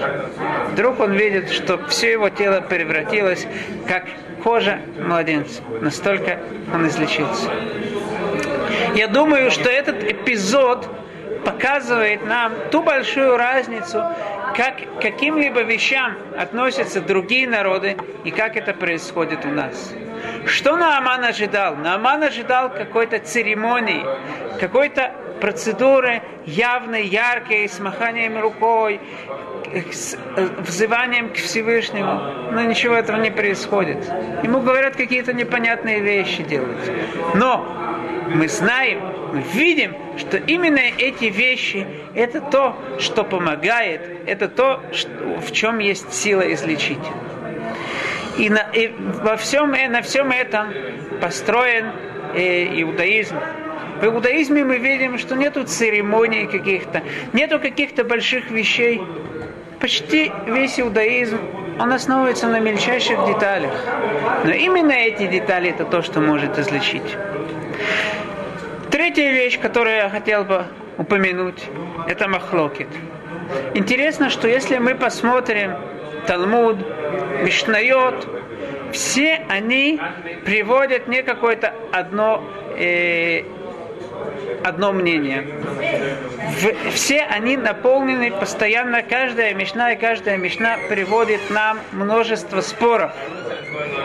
вдруг 0.72 0.98
он 1.00 1.12
видит, 1.12 1.50
что 1.50 1.78
все 1.88 2.12
его 2.12 2.30
тело 2.30 2.62
превратилось, 2.62 3.46
как 3.86 4.04
кожа 4.42 4.80
младенца. 4.98 5.62
Настолько 5.82 6.38
он 6.72 6.86
излечился. 6.86 7.50
Я 8.94 9.08
думаю, 9.08 9.50
что 9.50 9.68
этот 9.68 10.02
эпизод 10.04 10.88
показывает 11.44 12.24
нам 12.24 12.52
ту 12.70 12.82
большую 12.82 13.36
разницу, 13.36 14.02
как 14.56 14.76
к 14.76 15.02
каким-либо 15.02 15.60
вещам 15.62 16.16
относятся 16.38 17.02
другие 17.02 17.46
народы 17.46 17.96
и 18.24 18.30
как 18.30 18.56
это 18.56 18.72
происходит 18.72 19.44
у 19.44 19.48
нас. 19.48 19.92
Что 20.46 20.76
Нааман 20.76 21.24
ожидал? 21.24 21.76
Нааман 21.76 22.22
ожидал 22.22 22.70
какой-то 22.70 23.18
церемонии, 23.18 24.04
какой-то 24.58 25.12
процедуры 25.40 26.22
явной, 26.46 27.06
яркой, 27.06 27.68
с 27.68 27.78
маханием 27.80 28.40
рукой, 28.40 29.00
с 29.92 30.16
э, 30.36 30.48
взыванием 30.58 31.30
к 31.30 31.36
Всевышнему. 31.36 32.20
Но 32.52 32.62
ничего 32.62 32.94
этого 32.94 33.20
не 33.20 33.30
происходит. 33.30 33.98
Ему 34.42 34.60
говорят 34.60 34.96
какие-то 34.96 35.32
непонятные 35.32 36.00
вещи 36.00 36.42
делать. 36.42 36.90
Но 37.34 37.66
мы 38.28 38.48
знаем, 38.48 39.00
мы 39.32 39.40
видим, 39.40 39.94
что 40.16 40.36
именно 40.36 40.78
эти 40.78 41.26
вещи– 41.26 41.86
это 42.14 42.40
то, 42.40 42.76
что 42.98 43.24
помогает, 43.24 44.00
это 44.26 44.48
то, 44.48 44.80
что, 44.92 45.08
в 45.40 45.52
чем 45.52 45.78
есть 45.78 46.12
сила 46.12 46.42
излечить. 46.52 46.98
И, 48.38 48.50
на, 48.50 48.60
и 48.72 48.92
во 49.22 49.36
всем, 49.36 49.70
на 49.72 50.02
всем 50.02 50.30
этом 50.30 50.72
построен 51.20 51.92
э, 52.34 52.80
иудаизм. 52.82 53.36
В 54.00 54.04
иудаизме 54.04 54.64
мы 54.64 54.78
видим, 54.78 55.18
что 55.18 55.36
нету 55.36 55.64
церемоний 55.64 56.46
каких-то, 56.46 57.02
нету 57.32 57.60
каких-то 57.60 58.04
больших 58.04 58.50
вещей. 58.50 59.00
Почти 59.80 60.32
весь 60.46 60.80
иудаизм, 60.80 61.38
он 61.78 61.92
основывается 61.92 62.48
на 62.48 62.60
мельчайших 62.60 63.24
деталях. 63.26 63.72
Но 64.44 64.50
именно 64.50 64.92
эти 64.92 65.26
детали 65.26 65.70
это 65.70 65.84
то, 65.84 66.02
что 66.02 66.20
может 66.20 66.58
излечить. 66.58 67.16
Третья 68.90 69.30
вещь, 69.30 69.58
которую 69.60 69.96
я 69.96 70.10
хотел 70.10 70.44
бы 70.44 70.64
упомянуть, 70.98 71.64
это 72.08 72.28
махлокит. 72.28 72.88
Интересно, 73.74 74.30
что 74.30 74.48
если 74.48 74.78
мы 74.78 74.94
посмотрим 74.94 75.72
Талмуд, 76.26 76.78
Мишнайот, 77.42 78.28
все 78.92 79.44
они 79.48 80.00
приводят 80.44 81.08
не 81.08 81.22
какое-то 81.22 81.74
одно 81.92 82.42
э, 82.76 83.42
одно 84.62 84.92
мнение. 84.92 85.46
В, 86.60 86.90
все 86.90 87.20
они 87.22 87.56
наполнены 87.56 88.30
постоянно, 88.30 89.02
каждая 89.02 89.54
мешна 89.54 89.92
и 89.92 89.96
каждая 89.96 90.36
мешна 90.36 90.76
приводит 90.88 91.40
нам 91.50 91.78
множество 91.92 92.60
споров. 92.60 93.12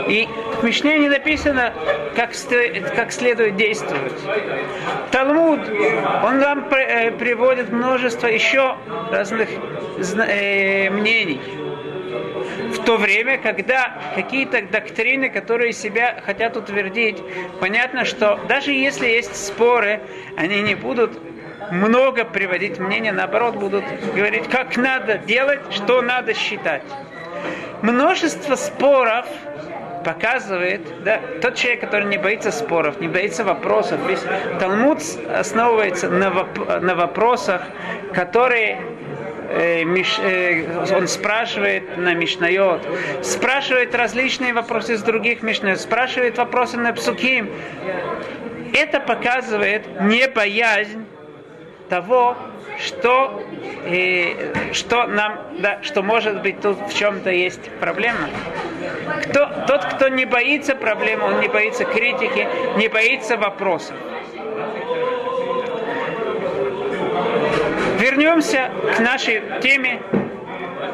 И 0.08 0.28
в 0.60 0.64
Мишне 0.64 0.98
не 0.98 1.10
написано, 1.10 1.74
как, 2.16 2.32
как 2.96 3.12
следует 3.12 3.56
действовать. 3.56 4.14
Талмуд, 5.12 5.60
он 6.24 6.40
нам 6.40 6.68
э, 6.72 7.12
приводит 7.12 7.72
множество 7.72 8.28
еще 8.28 8.76
разных 9.12 9.50
э, 9.50 10.90
мнений 10.90 11.40
то 12.90 12.98
время, 12.98 13.38
когда 13.38 13.94
какие-то 14.16 14.64
доктрины, 14.64 15.30
которые 15.30 15.74
себя 15.74 16.24
хотят 16.26 16.58
утвердить, 16.58 17.22
понятно, 17.60 18.04
что 18.04 18.40
даже 18.48 18.72
если 18.72 19.06
есть 19.06 19.36
споры, 19.36 20.02
они 20.36 20.64
не 20.64 20.74
будут 20.74 21.20
много 21.72 22.26
приводить 22.26 22.80
мнения, 22.80 23.12
наоборот, 23.12 23.58
будут 23.58 23.84
говорить, 24.16 24.50
как 24.50 24.76
надо 24.76 25.20
делать, 25.20 25.60
что 25.70 26.02
надо 26.02 26.34
считать. 26.34 26.82
Множество 27.84 28.56
споров 28.56 29.28
показывает, 30.04 30.82
да, 31.04 31.20
тот 31.44 31.54
человек, 31.54 31.82
который 31.82 32.08
не 32.08 32.18
боится 32.18 32.50
споров, 32.52 33.00
не 33.00 33.08
боится 33.08 33.44
вопросов. 33.44 34.00
Весь 34.08 34.24
Талмуд 34.60 35.04
основывается 35.32 36.10
на, 36.10 36.30
воп- 36.30 36.80
на 36.80 36.96
вопросах, 36.96 37.62
которые 38.16 38.82
Э, 39.50 39.84
э, 39.84 40.96
он 40.96 41.08
спрашивает 41.08 41.98
на 41.98 42.14
Мишнайот, 42.14 42.88
спрашивает 43.24 43.96
различные 43.96 44.54
вопросы 44.54 44.94
из 44.94 45.02
других 45.02 45.42
Мишнайот, 45.42 45.82
спрашивает 45.82 46.38
вопросы 46.38 46.78
на 46.78 46.94
Псуким. 46.94 47.50
Это 48.74 49.00
показывает 49.00 50.02
не 50.02 50.28
боязнь 50.28 51.04
того, 51.90 52.38
что, 52.78 53.44
э, 53.86 54.72
что 54.74 55.08
нам, 55.08 55.40
да, 55.58 55.82
что 55.82 56.04
может 56.04 56.44
быть 56.44 56.62
тут 56.62 56.78
в 56.88 56.96
чем-то 56.96 57.32
есть 57.32 57.72
проблема. 57.80 58.30
Кто, 59.24 59.48
тот, 59.68 59.84
кто 59.86 60.10
не 60.10 60.26
боится 60.26 60.76
проблемы, 60.76 61.24
он 61.24 61.40
не 61.40 61.48
боится 61.48 61.86
критики, 61.86 62.48
не 62.78 62.88
боится 62.88 63.36
вопросов. 63.36 63.96
Вернемся 68.00 68.72
к 68.96 69.00
нашей 69.00 69.42
теме. 69.62 70.02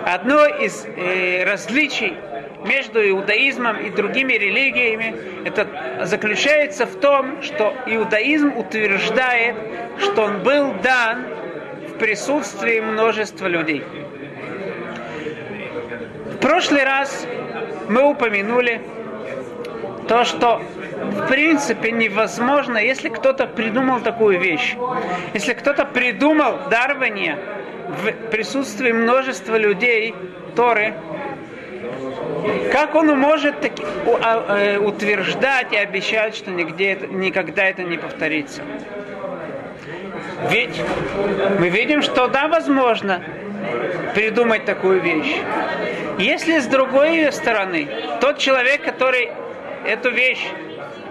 Одно 0.05 0.43
из 0.47 0.87
э, 0.87 1.43
различий 1.43 2.15
между 2.65 3.07
иудаизмом 3.07 3.77
и 3.77 3.91
другими 3.91 4.33
религиями 4.33 5.15
это 5.45 5.67
заключается 6.01 6.87
в 6.87 6.95
том, 6.99 7.43
что 7.43 7.75
иудаизм 7.85 8.57
утверждает, 8.57 9.55
что 9.99 10.23
он 10.23 10.41
был 10.41 10.73
дан 10.81 11.27
в 11.89 11.99
присутствии 11.99 12.79
множества 12.79 13.45
людей. 13.45 13.83
В 16.33 16.37
прошлый 16.37 16.83
раз 16.83 17.27
мы 17.87 18.09
упомянули 18.09 18.81
то, 20.07 20.23
что 20.23 20.59
в 20.95 21.27
принципе 21.27 21.91
невозможно, 21.91 22.77
если 22.77 23.09
кто-то 23.09 23.47
придумал 23.47 23.99
такую 24.01 24.39
вещь. 24.39 24.75
Если 25.33 25.53
кто-то 25.53 25.85
придумал 25.85 26.69
дарование 26.69 27.37
в 27.87 28.11
присутствии 28.29 28.91
множества 28.91 29.57
людей 29.57 30.15
Торы, 30.55 30.93
как 32.71 32.95
он 32.95 33.07
может 33.19 33.59
таки, 33.61 33.83
а, 34.23 34.57
э, 34.57 34.77
утверждать 34.77 35.73
и 35.73 35.77
обещать, 35.77 36.35
что 36.35 36.51
нигде 36.51 36.93
это, 36.93 37.07
никогда 37.07 37.65
это 37.65 37.83
не 37.83 37.97
повторится? 37.97 38.61
Ведь 40.49 40.79
мы 41.59 41.69
видим, 41.69 42.01
что 42.01 42.27
да, 42.27 42.47
возможно 42.47 43.21
придумать 44.13 44.65
такую 44.65 45.01
вещь. 45.01 45.37
Если 46.19 46.59
с 46.59 46.67
другой 46.67 47.31
стороны, 47.31 47.87
тот 48.21 48.37
человек, 48.37 48.83
который 48.83 49.31
эту 49.85 50.11
вещь 50.11 50.45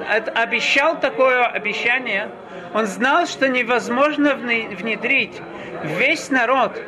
обещал 0.09 0.99
такое 1.01 1.45
обещание, 1.45 2.31
он 2.73 2.87
знал, 2.87 3.27
что 3.27 3.49
невозможно 3.49 4.35
внедрить 4.35 5.40
весь 5.83 6.31
народ. 6.31 6.81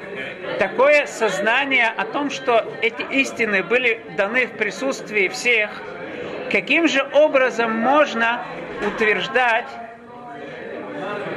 Такое 0.58 1.06
сознание 1.06 1.88
о 1.96 2.04
том, 2.04 2.30
что 2.30 2.64
эти 2.82 3.02
истины 3.02 3.62
были 3.62 4.00
даны 4.16 4.46
в 4.46 4.52
присутствии 4.52 5.28
всех, 5.28 5.70
каким 6.50 6.88
же 6.88 7.06
образом 7.12 7.72
можно 7.72 8.42
утверждать, 8.86 9.68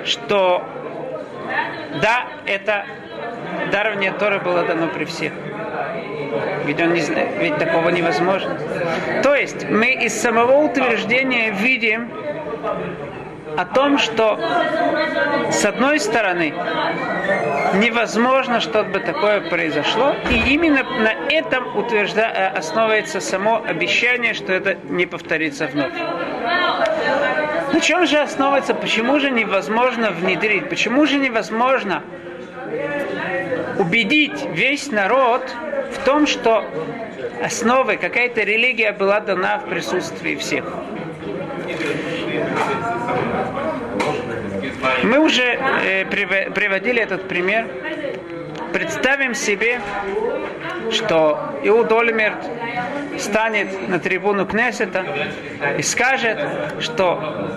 что 0.06 0.64
да, 2.02 2.28
это 2.46 2.86
дарование 3.72 4.12
Торы 4.14 4.40
было 4.40 4.64
дано 4.64 4.88
при 4.88 5.06
всех. 5.06 5.34
Ведь, 6.66 6.82
он 6.82 6.94
не, 6.94 7.02
ведь 7.40 7.58
такого 7.58 7.90
невозможно. 7.90 8.58
То 9.24 9.36
есть 9.36 9.70
мы 9.70 9.92
из 9.92 10.20
самого 10.20 10.64
утверждения 10.64 11.52
видим 11.52 12.10
о 13.58 13.66
том, 13.66 13.98
что 13.98 14.40
с 15.52 15.66
одной 15.66 16.00
стороны 16.00 16.54
невозможно, 17.76 18.60
чтобы 18.60 19.00
такое 19.00 19.42
произошло, 19.42 20.16
и 20.30 20.54
именно 20.54 20.84
на 20.84 21.14
этом 21.30 21.76
утвержда... 21.78 22.22
Э, 22.22 22.48
основывается 22.58 23.20
само 23.20 23.64
обещание, 23.66 24.34
что 24.34 24.54
это 24.54 24.78
не 24.90 25.06
повторится 25.06 25.68
вновь. 25.68 25.94
На 27.74 27.80
чем 27.82 28.06
же 28.06 28.20
основывается, 28.20 28.74
почему 28.74 29.20
же 29.20 29.30
невозможно 29.30 30.12
внедрить, 30.12 30.70
почему 30.70 31.06
же 31.06 31.18
невозможно 31.18 32.04
убедить 33.78 34.46
весь 34.52 34.92
народ 34.92 35.54
в 35.92 36.04
том, 36.04 36.28
что 36.28 36.66
основой 37.44 37.98
какая-то 37.98 38.42
религия 38.42 38.92
была 38.92 39.20
дана 39.20 39.60
в 39.60 39.70
присутствии 39.70 40.36
всех. 40.36 40.66
Мы 45.04 45.20
уже 45.20 45.44
э, 45.44 46.06
приводили 46.06 47.02
этот 47.02 47.28
пример. 47.28 47.68
Представим 48.74 49.34
себе, 49.34 49.82
что 50.92 51.56
Иуд 51.64 51.92
Ольмерт 51.92 52.46
станет 53.18 53.90
на 53.90 54.00
трибуну 54.00 54.46
Кнессета 54.46 55.06
и 55.78 55.82
скажет, 55.82 56.40
что 56.80 57.50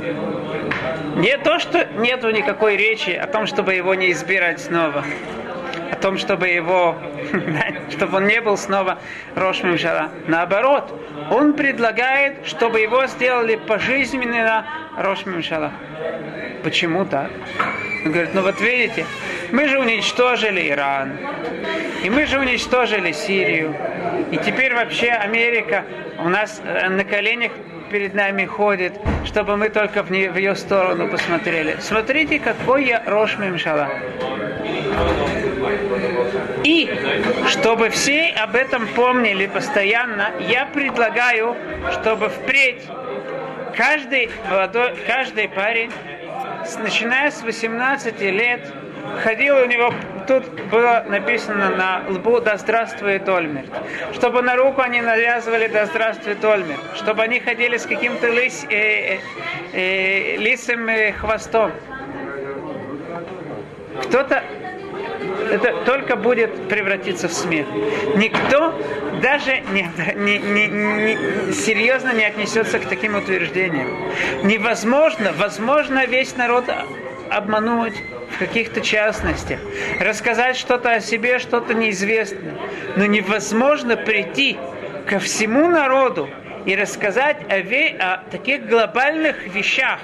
не 1.16 1.36
то, 1.38 1.58
что 1.58 1.86
нету 1.98 2.30
никакой 2.30 2.76
речи 2.76 3.10
о 3.10 3.26
том, 3.26 3.46
чтобы 3.46 3.74
его 3.74 3.94
не 3.94 4.10
избирать 4.12 4.60
снова, 4.60 5.04
том, 6.02 6.18
чтобы 6.18 6.48
его, 6.48 6.96
чтобы 7.90 8.18
он 8.18 8.26
не 8.26 8.40
был 8.40 8.58
снова 8.58 8.98
Рош 9.34 9.62
Мимшала. 9.62 10.10
Наоборот, 10.26 10.92
он 11.30 11.54
предлагает, 11.54 12.46
чтобы 12.46 12.80
его 12.80 13.06
сделали 13.06 13.56
пожизненно 13.56 14.66
Рош 14.98 15.24
Мимшала. 15.24 15.72
Почему 16.62 17.04
так? 17.06 17.30
Он 18.04 18.12
говорит, 18.12 18.34
ну 18.34 18.42
вот 18.42 18.60
видите, 18.60 19.06
мы 19.52 19.68
же 19.68 19.78
уничтожили 19.78 20.68
Иран, 20.68 21.12
и 22.04 22.10
мы 22.10 22.26
же 22.26 22.38
уничтожили 22.38 23.12
Сирию, 23.12 23.74
и 24.32 24.36
теперь 24.38 24.74
вообще 24.74 25.10
Америка 25.10 25.84
у 26.18 26.28
нас 26.28 26.60
э, 26.64 26.88
на 26.88 27.04
коленях 27.04 27.52
перед 27.90 28.14
нами 28.14 28.44
ходит, 28.44 28.94
чтобы 29.24 29.56
мы 29.56 29.68
только 29.68 30.02
в, 30.02 30.10
не, 30.10 30.28
в 30.28 30.36
ее 30.36 30.56
сторону 30.56 31.08
посмотрели. 31.08 31.76
Смотрите, 31.80 32.40
какой 32.40 32.86
я 32.86 33.02
Рош 33.06 33.38
Мимшала. 33.38 33.88
И 36.64 36.90
чтобы 37.48 37.90
все 37.90 38.34
об 38.36 38.56
этом 38.56 38.86
помнили 38.88 39.46
постоянно, 39.46 40.30
я 40.40 40.66
предлагаю, 40.66 41.56
чтобы 41.92 42.28
впредь 42.28 42.82
каждый 43.76 44.30
молодой, 44.48 44.94
каждый 45.06 45.48
парень, 45.48 45.90
начиная 46.82 47.30
с 47.30 47.42
18 47.42 48.20
лет, 48.20 48.72
ходил 49.22 49.56
у 49.56 49.66
него, 49.66 49.92
тут 50.26 50.48
было 50.70 51.04
написано 51.08 51.70
на 51.70 52.02
лбу 52.08 52.40
«Да 52.40 52.56
здравствует 52.56 53.28
Ольмерт». 53.28 53.70
Чтобы 54.14 54.42
на 54.42 54.56
руку 54.56 54.80
они 54.80 55.00
навязывали 55.00 55.66
«Да 55.68 55.86
здравствует 55.86 56.44
Ольмерт». 56.44 56.80
Чтобы 56.96 57.22
они 57.22 57.40
ходили 57.40 57.76
с 57.76 57.86
каким-то 57.86 58.28
лис, 58.28 58.64
э, 58.70 59.16
э, 59.16 59.18
э, 59.72 60.36
лисым 60.36 60.88
э, 60.88 61.12
хвостом. 61.12 61.72
Кто-то 64.04 64.42
это 65.52 65.84
только 65.84 66.16
будет 66.16 66.68
превратиться 66.68 67.28
в 67.28 67.32
смех. 67.32 67.66
Никто 68.16 68.74
даже 69.20 69.62
не, 69.72 69.86
не, 70.16 70.38
не, 70.38 70.66
не, 70.66 71.52
серьезно 71.52 72.12
не 72.14 72.24
отнесется 72.24 72.78
к 72.78 72.86
таким 72.86 73.16
утверждениям. 73.16 73.88
Невозможно, 74.44 75.32
возможно 75.36 76.06
весь 76.06 76.36
народ 76.36 76.64
обмануть 77.30 77.94
в 78.30 78.38
каких-то 78.38 78.80
частностях, 78.80 79.60
рассказать 80.00 80.56
что-то 80.56 80.92
о 80.92 81.00
себе, 81.00 81.38
что-то 81.38 81.74
неизвестное. 81.74 82.54
Но 82.96 83.04
невозможно 83.04 83.96
прийти 83.96 84.56
ко 85.06 85.18
всему 85.18 85.68
народу 85.68 86.30
и 86.64 86.74
рассказать 86.74 87.36
о, 87.50 88.14
о 88.14 88.22
таких 88.30 88.66
глобальных 88.66 89.46
вещах, 89.48 89.98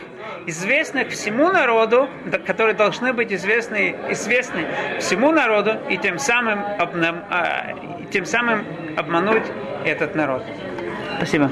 известных 0.49 1.11
всему 1.11 1.51
народу, 1.53 2.09
которые 2.47 2.75
должны 2.75 3.13
быть 3.13 3.33
известны, 3.33 3.95
известны 4.11 4.67
всему 4.99 5.31
народу, 5.31 5.73
и 5.91 5.99
тем 5.99 6.19
самым, 6.19 6.65
обнам, 6.79 7.25
а, 7.31 7.75
тем 8.11 8.25
самым 8.25 8.65
обмануть 8.97 9.45
этот 9.85 10.15
народ. 10.15 10.43
Спасибо. 11.19 11.51